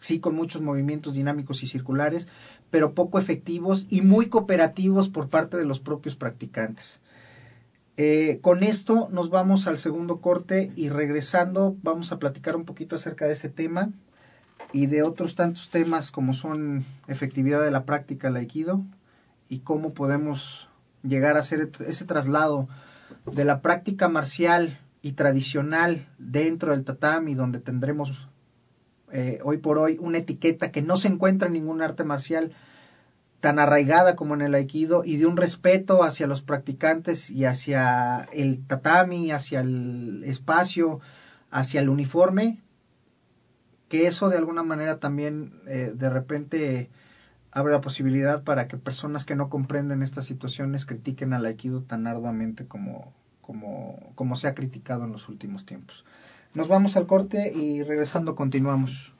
[0.00, 2.26] sí con muchos movimientos dinámicos y circulares,
[2.70, 7.00] pero poco efectivos y muy cooperativos por parte de los propios practicantes.
[7.96, 12.96] Eh, con esto nos vamos al segundo corte y regresando vamos a platicar un poquito
[12.96, 13.92] acerca de ese tema
[14.72, 18.82] y de otros tantos temas como son efectividad de la práctica del aikido
[19.48, 20.68] y cómo podemos
[21.02, 22.68] llegar a hacer ese traslado
[23.30, 28.28] de la práctica marcial y tradicional dentro del tatami donde tendremos
[29.10, 32.52] eh, hoy por hoy una etiqueta que no se encuentra en ningún arte marcial
[33.40, 38.28] tan arraigada como en el aikido y de un respeto hacia los practicantes y hacia
[38.32, 41.00] el tatami, hacia el espacio,
[41.50, 42.60] hacia el uniforme,
[43.92, 46.88] que eso de alguna manera también eh, de repente
[47.50, 52.06] abre la posibilidad para que personas que no comprenden estas situaciones critiquen al aikido tan
[52.06, 56.06] arduamente como, como, como se ha criticado en los últimos tiempos.
[56.54, 59.12] Nos vamos al corte y regresando continuamos.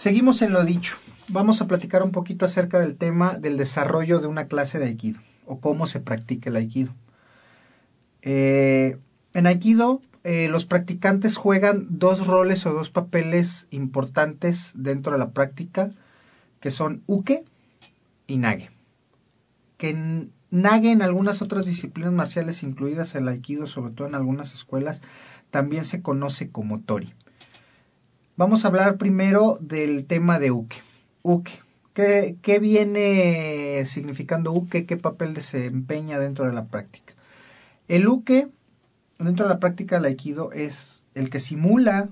[0.00, 0.96] Seguimos en lo dicho.
[1.28, 5.20] Vamos a platicar un poquito acerca del tema del desarrollo de una clase de Aikido
[5.44, 6.94] o cómo se practica el Aikido.
[8.22, 8.96] Eh,
[9.34, 15.32] en Aikido, eh, los practicantes juegan dos roles o dos papeles importantes dentro de la
[15.32, 15.90] práctica,
[16.60, 17.44] que son uke
[18.26, 18.70] y nage.
[19.76, 25.02] Que nage en algunas otras disciplinas marciales, incluidas el aikido, sobre todo en algunas escuelas,
[25.50, 27.12] también se conoce como tori.
[28.36, 30.76] Vamos a hablar primero del tema de uke.
[31.22, 31.60] Uke.
[31.92, 34.86] ¿Qué, ¿Qué, viene significando uke?
[34.86, 37.14] ¿Qué papel desempeña dentro de la práctica?
[37.88, 38.48] El uke,
[39.18, 42.08] dentro de la práctica del aikido, es el que simula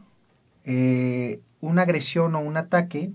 [0.64, 3.12] eh, una agresión o un ataque,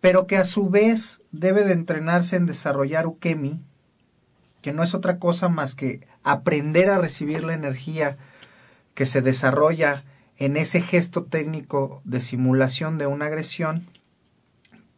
[0.00, 3.62] pero que a su vez debe de entrenarse en desarrollar ukemi,
[4.60, 8.18] que no es otra cosa más que aprender a recibir la energía
[8.94, 10.04] que se desarrolla
[10.38, 13.86] en ese gesto técnico de simulación de una agresión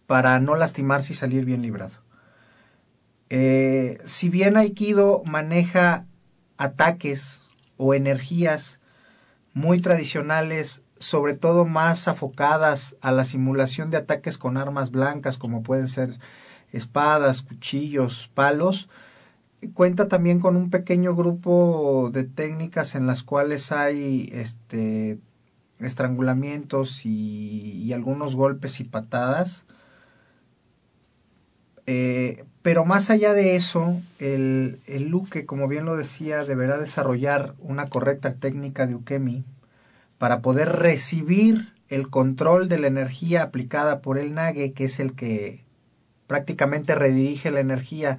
[0.07, 1.93] para no lastimarse y salir bien librado.
[3.31, 6.05] Eh, si bien Aikido maneja
[6.59, 7.43] ataques
[7.77, 8.81] o energías
[9.55, 15.63] muy tradicionales, sobre todo más afocadas a la simulación de ataques con armas blancas, como
[15.63, 16.19] pueden ser
[16.73, 18.91] espadas, cuchillos, palos,
[19.75, 25.19] cuenta también con un pequeño grupo de técnicas en las cuales hay este
[25.81, 29.67] estrangulamientos y, algunos golpes y patadas.
[31.87, 35.13] Eh, pero más allá de eso, el, el
[35.47, 39.45] como bien lo decía, deberá desarrollar una correcta técnica de Ukemi
[40.19, 45.15] para poder recibir el control de la energía aplicada por el Nage, que es el
[45.15, 45.65] que
[46.27, 48.19] prácticamente redirige la energía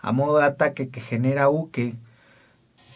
[0.00, 1.94] a modo de ataque que genera Uke.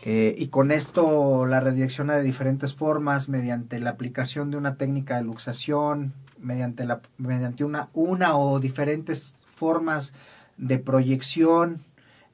[0.02, 5.16] Eh, y con esto la redirecciona de diferentes formas mediante la aplicación de una técnica
[5.16, 6.86] de luxación, mediante,
[7.16, 10.12] mediante una, una o diferentes formas
[10.56, 11.84] de proyección,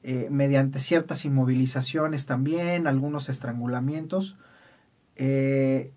[0.03, 4.37] eh, mediante ciertas inmovilizaciones también, algunos estrangulamientos.
[5.17, 5.91] Eh,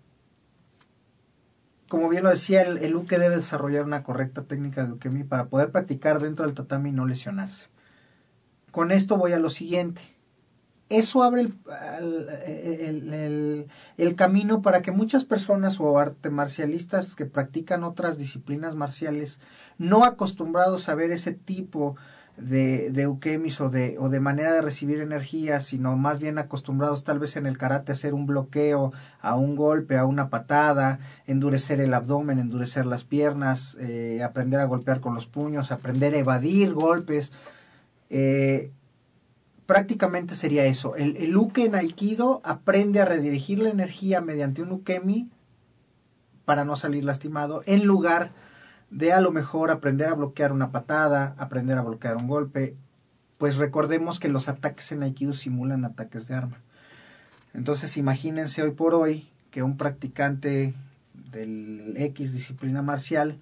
[1.88, 5.70] como bien lo decía, el, el, debe desarrollar una correcta técnica de ukemi para poder
[5.70, 7.68] practicar dentro del tatami y no lesionarse.
[8.70, 10.02] Con esto voy a lo siguiente.
[10.88, 11.42] Eso abre
[11.98, 13.66] el,
[13.98, 19.38] el, camino para que muchas personas o arte marcialistas que practican otras disciplinas marciales,
[19.76, 21.96] no acostumbrados a ver ese tipo
[22.38, 23.18] de, de o
[23.68, 27.58] de, o de manera de recibir energía, sino más bien acostumbrados tal vez en el
[27.58, 32.86] karate a hacer un bloqueo, a un golpe, a una patada, endurecer el abdomen, endurecer
[32.86, 37.32] las piernas, eh, aprender a golpear con los puños, aprender a evadir golpes,
[38.10, 38.70] eh,
[39.68, 40.96] prácticamente sería eso.
[40.96, 45.28] El, el, uke en Aikido aprende a redirigir la energía mediante un ukemi
[46.46, 48.32] para no salir lastimado, en lugar
[48.88, 52.76] de a lo mejor aprender a bloquear una patada, aprender a bloquear un golpe.
[53.36, 56.62] Pues recordemos que los ataques en Aikido simulan ataques de arma.
[57.52, 60.72] Entonces imagínense hoy por hoy que un practicante
[61.30, 63.38] del X disciplina marcial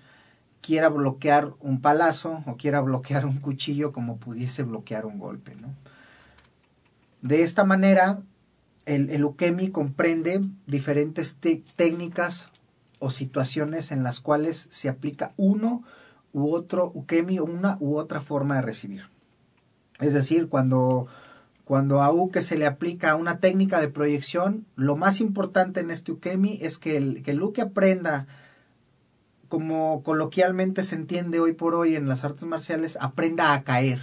[0.60, 5.54] quiera bloquear un palazo o quiera bloquear un cuchillo como pudiese bloquear un golpe.
[5.54, 5.85] ¿no?
[7.22, 8.20] De esta manera,
[8.84, 11.38] el, el ukemi comprende diferentes
[11.76, 12.48] técnicas
[12.98, 15.82] o situaciones en las cuales se aplica uno
[16.32, 19.08] u otro ukemi o una u otra forma de recibir.
[20.00, 21.06] Es decir, cuando,
[21.64, 26.12] cuando a uke se le aplica una técnica de proyección, lo más importante en este
[26.12, 28.26] ukemi es que el, que el uke aprenda
[29.48, 34.00] como coloquialmente se entiende hoy por hoy en las artes marciales, aprenda a caer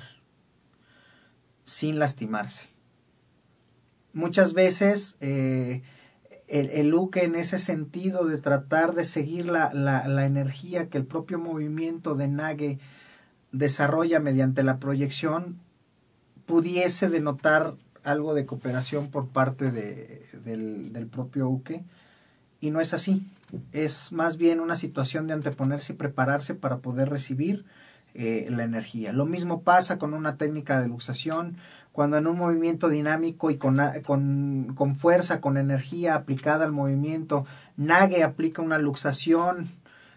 [1.66, 2.72] sin lastimarse.
[4.14, 5.82] Muchas veces eh,
[6.47, 11.05] el, el en ese sentido de tratar de seguir la, la, la, energía que el
[11.05, 12.80] propio movimiento de Nage
[13.51, 15.59] desarrolla mediante la proyección,
[16.45, 21.84] pudiese denotar algo de cooperación por parte de, del, del propio uke,
[22.59, 23.26] y no es así.
[23.72, 27.66] Es más bien una situación de anteponerse y prepararse para poder recibir
[28.14, 29.14] eh, la energía.
[29.14, 31.57] Lo mismo pasa con una técnica de luxación,
[31.91, 37.45] cuando en un movimiento dinámico y con, con, con fuerza, con energía aplicada al movimiento,
[37.78, 39.70] Nage aplica una luxación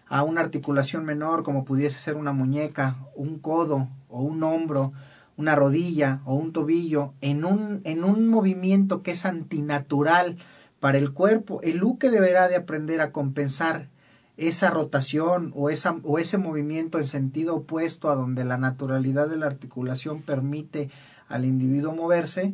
[0.07, 4.93] a una articulación menor, como pudiese ser una muñeca, un codo o un hombro,
[5.35, 10.37] una rodilla o un tobillo, en un, en un movimiento que es antinatural,
[10.79, 11.59] para el cuerpo.
[11.63, 13.89] El uke deberá de aprender a compensar
[14.37, 19.37] esa rotación o, esa, o ese movimiento en sentido opuesto a donde la naturalidad de
[19.37, 20.89] la articulación permite
[21.27, 22.53] al individuo moverse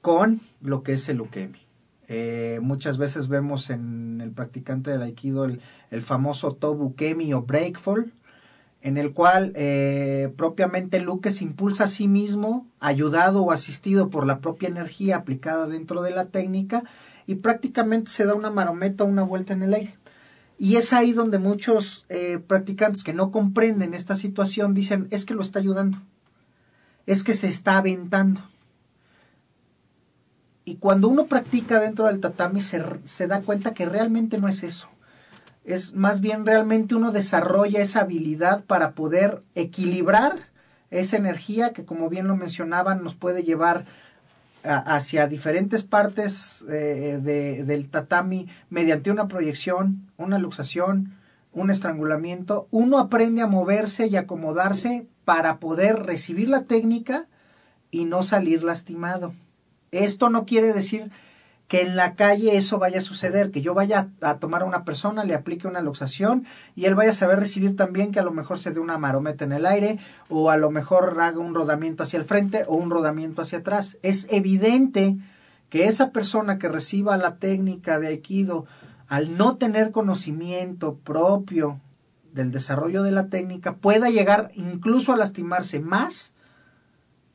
[0.00, 1.60] con lo que es el ukemi.
[2.08, 5.60] Eh, muchas veces vemos en el practicante del aikido el,
[5.90, 8.12] el famoso tobu kemi o breakfall,
[8.82, 14.26] en el cual eh, propiamente Luke se impulsa a sí mismo, ayudado o asistido por
[14.26, 16.82] la propia energía aplicada dentro de la técnica,
[17.26, 20.01] y prácticamente se da una marometa, una vuelta en el aire.
[20.58, 25.34] Y es ahí donde muchos eh, practicantes que no comprenden esta situación dicen, es que
[25.34, 25.98] lo está ayudando,
[27.06, 28.40] es que se está aventando.
[30.64, 34.62] Y cuando uno practica dentro del tatami se, se da cuenta que realmente no es
[34.62, 34.88] eso
[35.64, 40.50] es más bien realmente uno desarrolla esa habilidad para poder equilibrar
[40.90, 43.86] esa energía que como bien lo mencionaban nos puede llevar
[44.64, 51.14] hacia diferentes partes eh, del tatami mediante una proyección, una luxación,
[51.52, 52.68] un estrangulamiento.
[52.70, 57.26] Uno aprende a moverse y acomodarse para poder recibir la técnica
[57.90, 59.34] y no salir lastimado.
[59.90, 61.10] Esto no quiere decir
[61.72, 64.84] que en la calle eso vaya a suceder, que yo vaya a, tomar a una
[64.84, 66.44] persona, le aplique una luxación
[66.76, 69.46] y él vaya a saber recibir también que a lo mejor se dé una marometa
[69.46, 69.98] en el aire
[70.28, 73.96] o a lo mejor haga un rodamiento hacia el frente o un rodamiento hacia atrás.
[74.02, 75.16] Es evidente
[75.70, 78.66] que esa persona que reciba la técnica de Aikido,
[79.08, 81.80] al no tener conocimiento propio
[82.34, 86.34] del desarrollo de la técnica, pueda llegar incluso a lastimarse más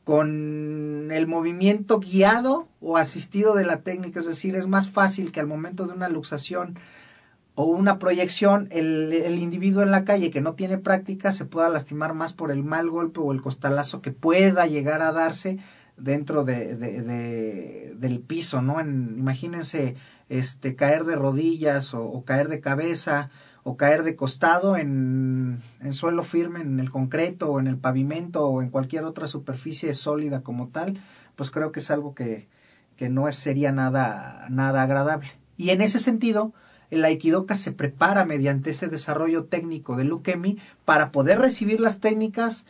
[0.08, 5.41] con el movimiento guiado o asistido de la técnica, es decir, es más fácil que
[5.41, 6.80] al momento de una luxación
[7.55, 12.14] o una proyección, el, individuo en la calle que no tiene práctica se pueda lastimar
[12.14, 15.58] más por el mal golpe o el costalazo que pueda llegar a darse
[15.97, 18.80] dentro de, del piso, ¿no?
[18.80, 19.97] imagínense
[20.30, 23.30] este, caer de rodillas o caer de cabeza
[23.70, 28.47] o caer de costado en, en, suelo firme, en el concreto o en el pavimento
[28.47, 30.97] o en cualquier otra superficie sólida como tal,
[31.36, 32.47] pues creo que es algo que,
[32.95, 35.28] que no sería nada, nada agradable.
[35.57, 36.53] Y en ese sentido,
[36.91, 42.65] el Aikidoka se prepara mediante ese desarrollo técnico de Lukemi para poder recibir las técnicas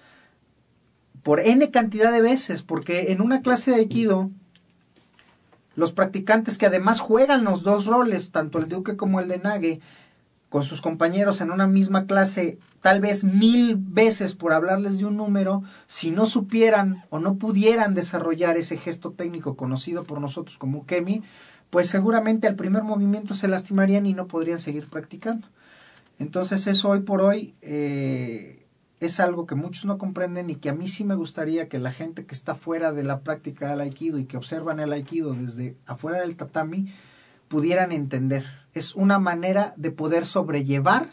[1.21, 4.31] por N cantidad de veces, porque en una clase de Aikido,
[5.75, 9.37] los practicantes que además juegan los dos roles, tanto el de Uke como el de
[9.37, 9.79] Nage,
[10.49, 15.17] con sus compañeros en una misma clase tal vez mil veces por hablarles de un
[15.17, 20.85] número, si no supieran o no pudieran desarrollar ese gesto técnico conocido por nosotros como
[20.85, 21.21] Kemi,
[21.69, 25.47] pues seguramente al primer movimiento se lastimarían y no podrían seguir practicando.
[26.19, 28.65] Entonces eso hoy por hoy eh,
[28.99, 31.91] es algo que muchos no comprenden y que a mí sí me gustaría que la
[31.91, 35.75] gente que está fuera de la práctica del aikido y que observan el aikido desde
[35.85, 36.91] afuera del tatami
[37.47, 38.45] pudieran entender
[38.77, 41.07] es una manera de poder sobrellevar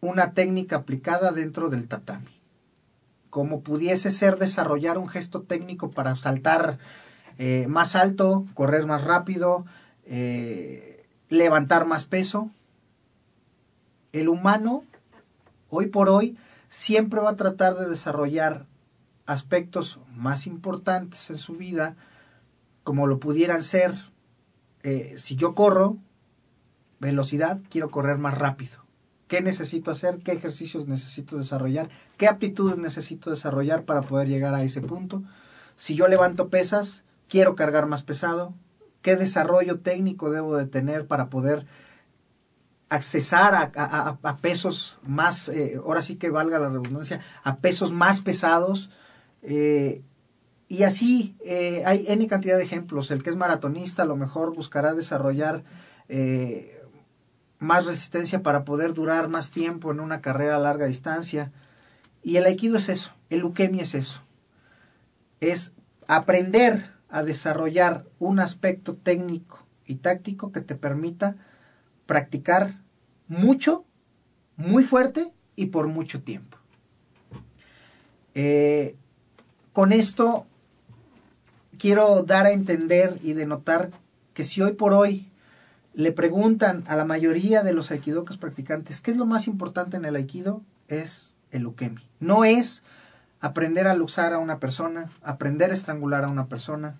[0.00, 2.40] una técnica aplicada dentro del tatami.
[3.30, 6.78] Como pudiese ser desarrollar un gesto técnico para saltar
[7.38, 9.64] eh, más alto, correr más rápido,
[10.04, 12.50] eh, levantar más peso.
[14.12, 14.84] El humano,
[15.68, 16.36] hoy por hoy,
[16.68, 18.66] siempre va a tratar de desarrollar
[19.26, 21.96] aspectos más importantes en su vida,
[22.82, 23.94] como lo pudieran ser,
[24.82, 25.96] eh, si yo corro,
[27.02, 28.82] velocidad, quiero correr más rápido.
[29.28, 30.18] ¿Qué necesito hacer?
[30.18, 31.90] ¿Qué ejercicios necesito desarrollar?
[32.16, 35.22] ¿Qué aptitudes necesito desarrollar para poder llegar a ese punto?
[35.74, 38.54] Si yo levanto pesas, quiero cargar más pesado.
[39.00, 41.66] ¿Qué desarrollo técnico debo de tener para poder
[42.88, 48.90] accesar a, pesos más, eh, ahora sí que valga la redundancia, a pesos más pesados?
[49.40, 50.02] Eh,
[50.68, 53.10] y así eh, hay N cantidad de ejemplos.
[53.10, 55.64] El que es maratonista a lo mejor buscará desarrollar
[57.62, 61.52] más resistencia para poder durar más tiempo en una carrera a larga distancia.
[62.22, 64.20] Y el aikido es eso, el ukemi es eso.
[65.40, 65.72] Es
[66.08, 71.36] aprender a desarrollar un aspecto técnico y táctico que te permita
[72.06, 72.80] practicar
[73.28, 73.84] mucho,
[74.56, 76.58] muy fuerte y por mucho tiempo.
[78.34, 78.96] Eh,
[79.72, 80.46] con esto
[81.78, 83.90] quiero dar a entender y denotar
[84.34, 85.31] que si hoy por hoy
[85.94, 90.04] le preguntan a la mayoría de los aikidokas practicantes qué es lo más importante en
[90.04, 92.02] el aikido, es el ukemi.
[92.20, 92.82] No es
[93.40, 96.96] aprender a luxar a una persona, aprender a estrangular a una persona,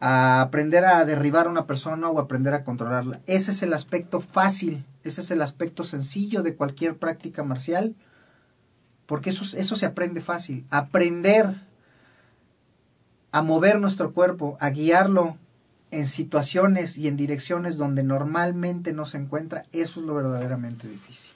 [0.00, 3.20] a aprender a derribar a una persona o aprender a controlarla.
[3.26, 7.94] Ese es el aspecto fácil, ese es el aspecto sencillo de cualquier práctica marcial,
[9.06, 10.64] porque eso, eso se aprende fácil.
[10.70, 11.62] Aprender
[13.32, 15.36] a mover nuestro cuerpo, a guiarlo
[15.90, 21.32] en situaciones y en direcciones donde normalmente no se encuentra, eso es lo verdaderamente difícil.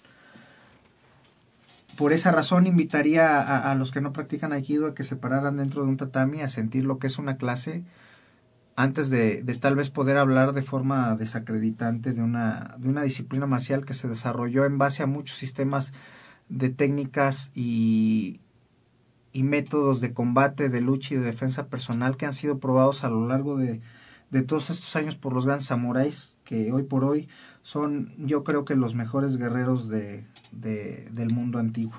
[1.96, 5.82] Por esa razón invitaría a, los que no practican aikido a que se pararan dentro
[5.82, 7.84] de un tatami a sentir lo que es una clase,
[8.76, 13.46] antes de, de, tal vez poder hablar de forma desacreditante de una, de una disciplina
[13.46, 15.92] marcial que se desarrolló en base a muchos sistemas
[16.48, 18.40] de técnicas y,
[19.34, 23.10] y métodos de combate, de lucha y de defensa personal que han sido probados a
[23.10, 23.82] lo largo de,
[24.32, 27.28] de todos estos años por los grandes samuráis que hoy por hoy
[27.62, 31.94] son yo creo que los mejores guerreros de, de, del mundo antiguo.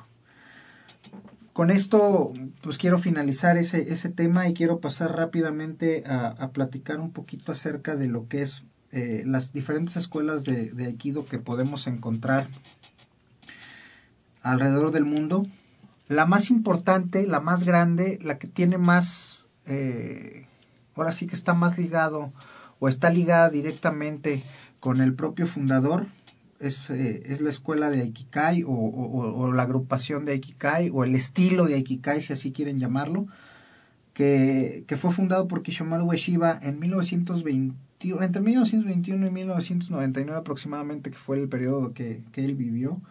[1.53, 7.11] Con esto pues quiero finalizar ese, ese tema y quiero pasar rápidamente a, platicar un
[7.11, 11.87] poquito acerca de lo que es eh, las diferentes escuelas de, de Aikido que podemos
[11.87, 12.49] encontrar
[14.43, 15.47] alrededor del mundo.
[16.07, 20.47] La más importante, la más grande, la que tiene más, eh,
[20.95, 22.31] ahora sí que está más ligado
[22.79, 24.43] o está ligada directamente
[24.79, 26.07] con el propio fundador,
[26.59, 31.65] es, eh, es la escuela de Aikikai o, la agrupación de Aikikai o el estilo
[31.65, 33.27] de Aikikai, si así quieren llamarlo,
[34.13, 41.39] que, fue fundado por Kishomaru Ueshiba en 1921, entre 1921 y 1999 aproximadamente, que fue
[41.39, 43.01] el periodo que, que él vivió.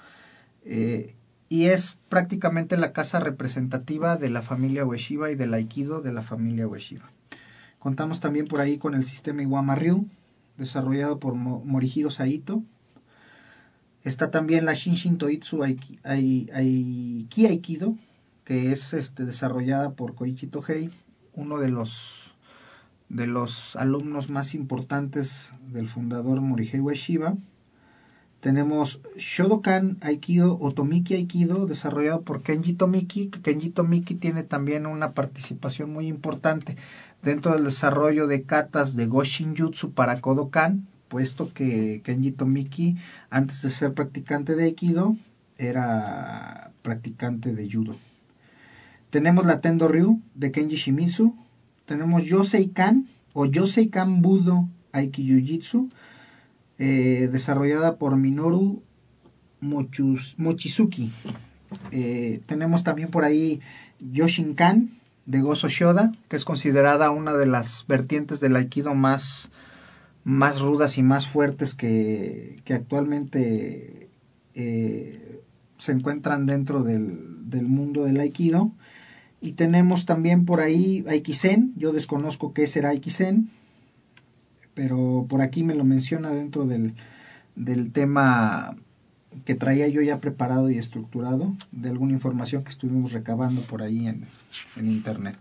[0.65, 1.15] Eh,
[1.49, 6.23] y es prácticamente la casa representativa de la familia Ueshiba y del Aikido de la
[6.23, 7.11] familia Ueshiba.
[7.83, 10.07] Contamos también por ahí con el sistema Iwama Ryu,
[10.57, 12.63] desarrollado por Morihiro Saito.
[14.05, 17.97] Está también la Shinshin Toitsu Aiki, Aiki Aikido,
[18.45, 20.91] que es este, desarrollada por Koichi Tohei,
[21.35, 22.37] uno de los,
[23.09, 27.37] de los alumnos más importantes del fundador Morihei Ueshiba.
[28.43, 33.29] Tenemos Shodokan Aikido o Tomiki Aikido, desarrollado por Kenji Tomiki.
[33.29, 36.77] Kenji Tomiki tiene también una participación muy importante
[37.23, 42.97] dentro del desarrollo de katas de Goshin Jutsu para Kodokan, puesto que Kenji Tomiki,
[43.31, 45.17] antes de ser practicante de Aikido,
[45.57, 47.95] era practicante de Judo.
[49.11, 51.37] Tenemos la Tendo Ryu de Kenji Shimizu.
[51.87, 55.91] Tenemos Yosei Kan o Yosei Kan Budo Aiki Jiu-Jitsu
[56.85, 58.83] eh, desarrollada por Minoru
[59.61, 61.13] Mochizuki.
[61.93, 63.61] Eh, tenemos también por ahí
[64.01, 64.91] Yoshinkan
[65.25, 69.53] de Gozo Shoda, que es considerada una de las vertientes del Aikido más,
[70.25, 74.09] más rudas y más fuertes que, que actualmente
[74.57, 75.41] eh,
[75.79, 78.73] se encuentran dentro del, del, mundo del Aikido.
[79.41, 83.51] Y tenemos también por ahí Aikisen, yo desconozco qué será Aikisen,
[84.75, 86.95] pero por aquí me lo menciona dentro del,
[87.57, 88.77] del tema
[89.45, 94.07] que traía yo ya preparado y estructurado de alguna información que estuvimos recabando por ahí
[94.07, 94.25] en,
[94.77, 95.37] en internet.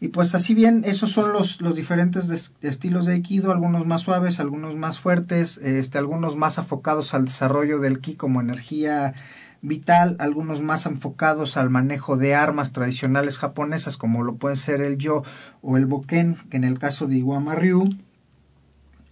[0.00, 4.38] Y pues así bien, esos son los, los diferentes estilos de Aikido, algunos más suaves,
[4.38, 9.14] algunos más fuertes, este, algunos más enfocados al desarrollo del Ki como energía
[9.62, 14.98] vital, algunos más enfocados al manejo de armas tradicionales japonesas como lo pueden ser el
[14.98, 15.22] yo
[15.62, 17.88] o el boken, que en el caso de Iwama Ryu.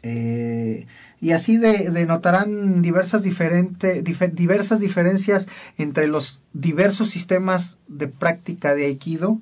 [0.03, 0.87] Eh,
[1.21, 5.47] y así de, denotarán diversas, diversas diferencias
[5.79, 9.41] entre los diversos sistemas de práctica de Aikido.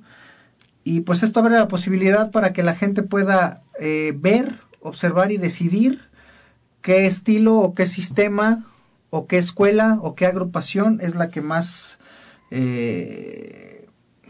[0.83, 5.37] Y pues esto abre la posibilidad para que la gente pueda eh, ver, observar y
[5.37, 6.01] decidir
[6.81, 8.65] qué estilo o qué sistema
[9.09, 11.99] o qué escuela o qué agrupación es la que más
[12.51, 13.80] eh,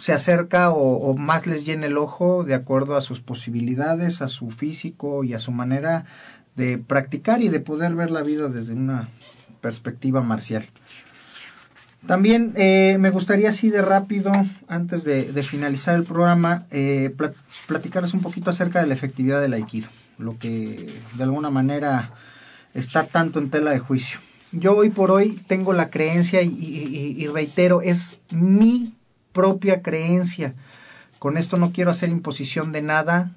[0.02, 4.50] se acerca o, más les llena el ojo de acuerdo a sus posibilidades, a su
[4.50, 6.06] físico y a su manera
[6.56, 9.10] de practicar y de poder ver la vida desde una
[9.62, 10.68] perspectiva marcial.
[12.08, 14.32] También eh, me gustaría así de rápido,
[14.68, 17.36] antes de, finalizar el programa, eh, plat
[17.68, 19.88] platicarles un poquito acerca de la efectividad del aikido,
[20.18, 22.10] lo que de alguna manera
[22.74, 24.20] está tanto en tela de juicio.
[24.52, 28.96] Yo hoy por hoy tengo la creencia y, y reitero, es mi
[29.34, 30.54] propia creencia.
[31.20, 33.32] Con esto no quiero hacer imposición de nada,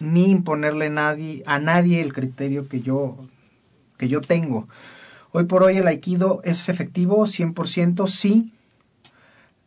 [0.00, 3.16] ni imponerle nadie, a nadie el criterio que yo,
[3.96, 4.68] que yo tengo.
[5.32, 8.52] Hoy por hoy el aikido es efectivo 100%, sí,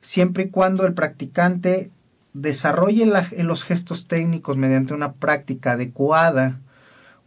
[0.02, 1.92] siempre y cuando el practicante
[2.34, 3.06] desarrolle
[3.44, 6.60] los gestos técnicos mediante una práctica adecuada,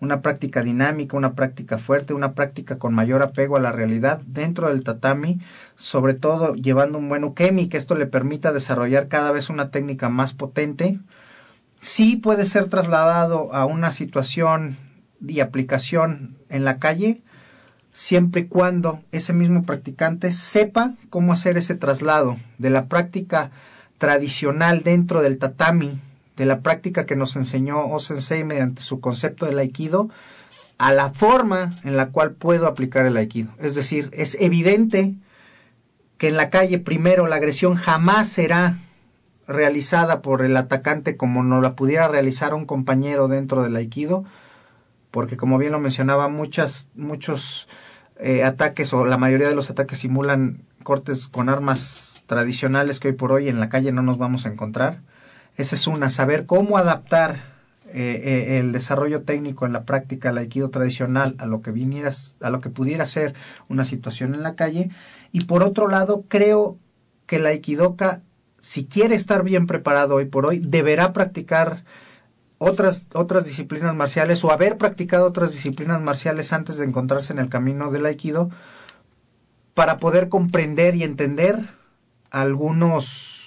[0.01, 4.69] una práctica dinámica, una práctica fuerte, una práctica con mayor apego a la realidad dentro
[4.69, 5.41] del tatami,
[5.77, 10.09] sobre todo llevando un buen ukemi, que esto le permita desarrollar cada vez una técnica
[10.09, 10.99] más potente,
[11.81, 14.77] sí puede ser trasladado a una situación
[15.27, 17.23] y aplicación en la calle,
[17.93, 23.51] siempre y cuando ese mismo practicante sepa cómo hacer ese traslado de la práctica
[23.99, 26.01] tradicional dentro del tatami,
[26.41, 30.09] de la práctica que nos enseñó O-Sensei mediante su concepto del aikido,
[30.79, 33.51] a la forma en la cual puedo aplicar el aikido.
[33.59, 35.17] Es decir, es evidente
[36.17, 38.79] que en la calle primero la agresión jamás será
[39.47, 44.25] realizada por el atacante como no la pudiera realizar un compañero dentro del aikido,
[45.11, 47.69] porque como bien lo mencionaba, muchas, muchos
[48.19, 53.15] eh, ataques o la mayoría de los ataques simulan cortes con armas tradicionales que hoy
[53.15, 55.03] por hoy en la calle no nos vamos a encontrar.
[55.57, 57.37] Esa es una, saber cómo adaptar
[57.93, 62.37] eh, eh, el desarrollo técnico en la práctica del aikido tradicional a lo que vinieras,
[62.41, 63.35] a lo que pudiera ser
[63.69, 64.91] una situación en la calle.
[65.33, 66.79] Y por otro lado, creo
[67.27, 68.23] que la aikidoka,
[68.61, 71.85] si quiere estar bien preparado hoy por hoy, deberá practicar
[72.59, 77.49] otras, otras disciplinas marciales o haber practicado otras disciplinas marciales antes de encontrarse en el
[77.49, 78.51] camino del aikido
[79.73, 81.59] para poder comprender y entender
[82.31, 83.40] algunos,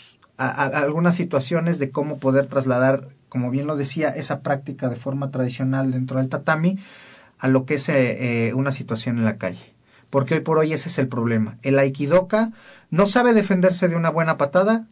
[0.50, 5.92] algunas situaciones de cómo poder trasladar, como bien lo decía, esa práctica de forma tradicional
[5.92, 6.80] dentro del tatami
[7.40, 9.74] a lo que es eh, eh, una situación en la calle.
[10.10, 11.58] Porque hoy por hoy ese es el problema.
[11.62, 12.52] El aikidoka
[12.90, 14.88] no sabe defenderse de una buena patada,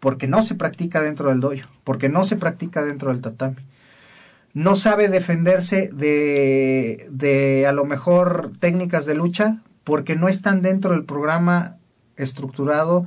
[0.00, 3.56] porque no se practica dentro del dojo, porque no se practica dentro del tatami.
[4.52, 10.92] No sabe defenderse de, de a lo mejor técnicas de lucha, porque no están dentro
[10.92, 11.76] del programa
[12.16, 13.06] estructurado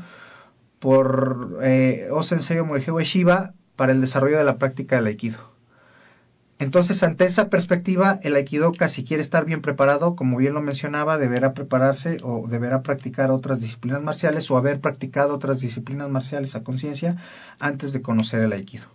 [0.88, 5.40] por eh, Osensei Morihei Shiba para el desarrollo de la práctica del Aikido.
[6.60, 11.18] Entonces, ante esa perspectiva, el Aikidoka, si quiere estar bien preparado, como bien lo mencionaba,
[11.18, 16.64] deberá prepararse o deberá practicar otras disciplinas marciales o haber practicado otras disciplinas marciales a
[16.64, 17.18] conciencia
[17.60, 18.86] antes de conocer el Aikido.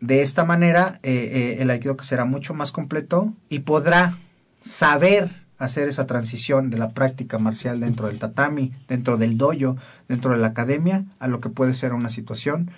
[0.00, 4.18] De esta manera, eh, eh, el Aikidoka será mucho más completo y podrá
[4.58, 9.76] saber hacer esa transición de la práctica marcial dentro del tatami, dentro del dojo,
[10.08, 12.70] dentro de la academia, a lo que puede ser una situación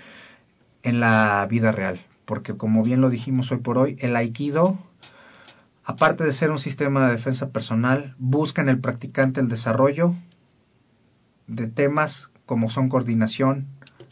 [0.83, 2.01] en la vida real.
[2.25, 4.79] Porque como bien lo dijimos hoy por hoy, el aikido,
[5.85, 10.15] aparte de ser un sistema de defensa personal, busca en el practicante el desarrollo
[11.47, 13.67] de temas como son coordinación,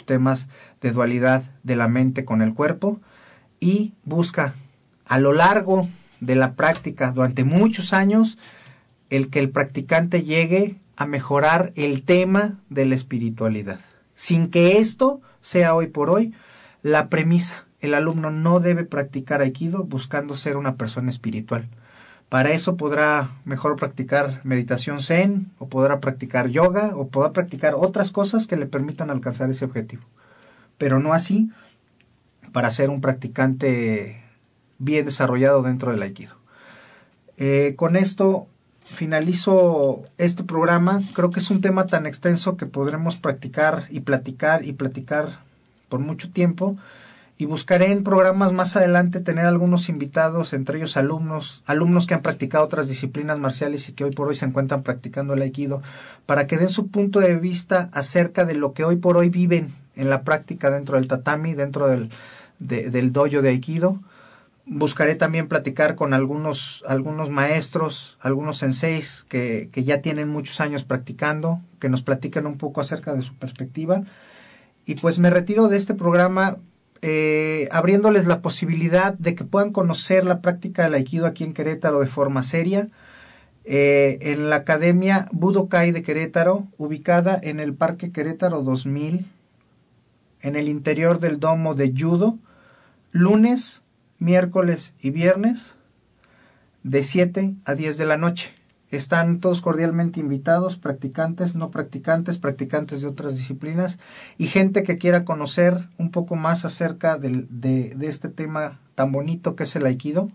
[0.05, 0.49] temas
[0.81, 3.01] de dualidad de la mente con el cuerpo
[3.61, 4.55] y busca
[5.07, 5.89] a lo largo
[6.21, 8.39] de la práctica durante muchos años
[9.11, 13.81] el que el practicante llegue a mejorar el tema de la espiritualidad,
[14.15, 16.33] sin que esto sea hoy por hoy
[16.83, 21.69] la premisa el alumno no debe practicar aikido buscando ser una persona espiritual.
[22.29, 28.11] Para eso podrá mejor practicar meditación zen, o podrá practicar yoga, o podrá practicar otras
[28.11, 30.03] cosas que le permitan alcanzar ese objetivo.
[30.77, 31.51] Pero no así
[32.53, 34.23] para ser un practicante
[34.79, 36.35] bien desarrollado dentro del aikido.
[37.37, 38.49] Eh, con esto
[38.91, 41.03] finalizo este programa.
[41.15, 45.41] Creo que es un tema tan extenso que podremos practicar y platicar y platicar
[45.89, 46.77] por mucho tiempo
[47.41, 52.23] y buscaré en programas más adelante tener algunos invitados, entre ellos alumnos, alumnos que han
[52.23, 55.81] practicado otras disciplinas marciales y que hoy por hoy se encuentran practicando el aikido,
[56.27, 59.73] para que den su punto de vista acerca de lo que hoy por hoy viven
[59.95, 62.11] en la práctica dentro del tatami, dentro del,
[62.59, 64.01] del dojo de aikido.
[64.71, 70.85] Buscaré también platicar con algunos, algunos maestros, algunos senseis que, que ya tienen muchos años
[70.85, 74.03] practicando, que nos platiquen un poco acerca de su perspectiva.
[74.85, 76.59] Y pues me retiro de este programa
[77.01, 82.01] eh, abriéndoles la posibilidad de que puedan conocer la práctica del aikido aquí en Querétaro
[82.01, 82.89] de forma seria.
[83.65, 89.27] Eh, en la Academia Budokai de Querétaro, ubicada en el Parque Querétaro 2000,
[90.41, 92.39] en el interior del domo de judo,
[93.13, 93.83] lunes,
[94.19, 95.77] miércoles y viernes,
[96.83, 98.55] de 7 a 10 de la noche.
[98.91, 103.99] Están todos cordialmente invitados, practicantes, no practicantes, practicantes de otras disciplinas
[104.39, 109.57] y gente que quiera conocer un poco más acerca de, de, este tema tan bonito
[109.57, 110.31] que es el aikido.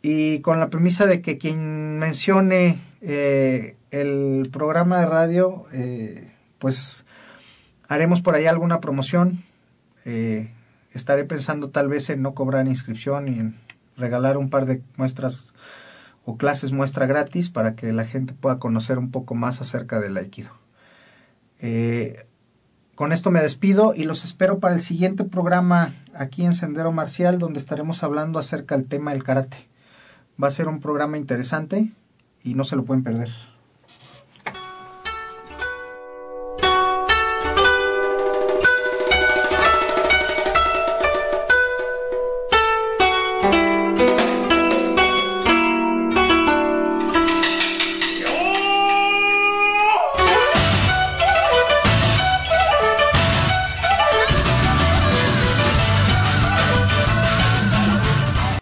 [0.00, 7.04] Y con la premisa de que quien mencione eh, el programa de radio, eh, pues
[7.88, 9.42] haremos por ahí alguna promoción.
[10.06, 10.50] Eh,
[10.96, 13.56] estaré pensando tal vez en no cobrar inscripción y en
[13.96, 15.54] regalar un par de muestras
[16.24, 20.16] o clases muestra gratis para que la gente pueda conocer un poco más acerca del
[20.16, 20.50] aikido.
[21.60, 22.26] Eh,
[22.94, 27.38] con esto me despido y los espero para el siguiente programa aquí en Sendero Marcial
[27.38, 29.68] donde estaremos hablando acerca del tema del karate.
[30.42, 31.92] Va a ser un programa interesante
[32.42, 33.55] y no se lo pueden perder.